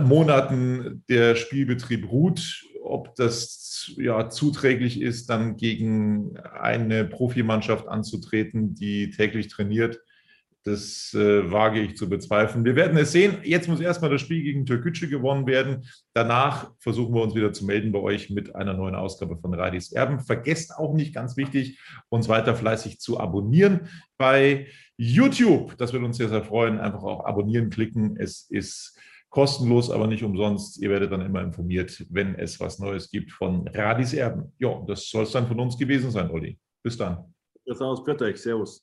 Monaten 0.02 1.04
der 1.08 1.36
Spielbetrieb 1.36 2.10
ruht 2.10 2.65
ob 2.86 3.14
das 3.14 3.92
ja 3.96 4.28
zuträglich 4.28 5.00
ist, 5.00 5.28
dann 5.30 5.56
gegen 5.56 6.36
eine 6.38 7.04
Profimannschaft 7.04 7.88
anzutreten, 7.88 8.74
die 8.74 9.10
täglich 9.10 9.48
trainiert. 9.48 10.00
Das 10.66 11.14
äh, 11.14 11.48
wage 11.52 11.80
ich 11.80 11.96
zu 11.96 12.08
bezweifeln. 12.08 12.64
Wir 12.64 12.74
werden 12.74 12.98
es 12.98 13.12
sehen. 13.12 13.36
Jetzt 13.44 13.68
muss 13.68 13.78
erstmal 13.78 14.10
das 14.10 14.20
Spiel 14.20 14.42
gegen 14.42 14.66
Türkgücü 14.66 15.08
gewonnen 15.08 15.46
werden. 15.46 15.86
Danach 16.12 16.72
versuchen 16.80 17.14
wir 17.14 17.22
uns 17.22 17.36
wieder 17.36 17.52
zu 17.52 17.64
melden 17.64 17.92
bei 17.92 18.00
euch 18.00 18.30
mit 18.30 18.56
einer 18.56 18.74
neuen 18.74 18.96
Ausgabe 18.96 19.36
von 19.36 19.54
Radis 19.54 19.92
Erben. 19.92 20.18
Vergesst 20.18 20.74
auch 20.76 20.92
nicht, 20.92 21.14
ganz 21.14 21.36
wichtig, 21.36 21.78
uns 22.08 22.28
weiter 22.28 22.56
fleißig 22.56 22.98
zu 22.98 23.20
abonnieren 23.20 23.88
bei 24.18 24.66
YouTube. 24.96 25.78
Das 25.78 25.92
wird 25.92 26.02
uns 26.02 26.16
sehr, 26.16 26.30
sehr 26.30 26.42
freuen. 26.42 26.80
Einfach 26.80 27.04
auch 27.04 27.24
abonnieren 27.24 27.70
klicken. 27.70 28.16
Es 28.16 28.50
ist 28.50 28.98
kostenlos, 29.30 29.90
aber 29.90 30.06
nicht 30.06 30.22
umsonst. 30.22 30.80
Ihr 30.80 30.90
werdet 30.90 31.12
dann 31.12 31.20
immer 31.20 31.42
informiert, 31.42 32.04
wenn 32.10 32.34
es 32.34 32.58
was 32.60 32.78
Neues 32.78 33.10
gibt 33.10 33.32
von 33.32 33.68
Radis 33.68 34.14
Erben. 34.14 34.52
Ja, 34.58 34.82
das 34.86 35.08
soll 35.08 35.24
es 35.24 35.32
dann 35.32 35.46
von 35.46 35.60
uns 35.60 35.76
gewesen 35.76 36.10
sein, 36.10 36.30
Olli. 36.30 36.58
Bis 36.82 36.96
dann. 36.96 37.34
Das 37.64 37.80
aus. 37.80 38.04
Servus. 38.42 38.82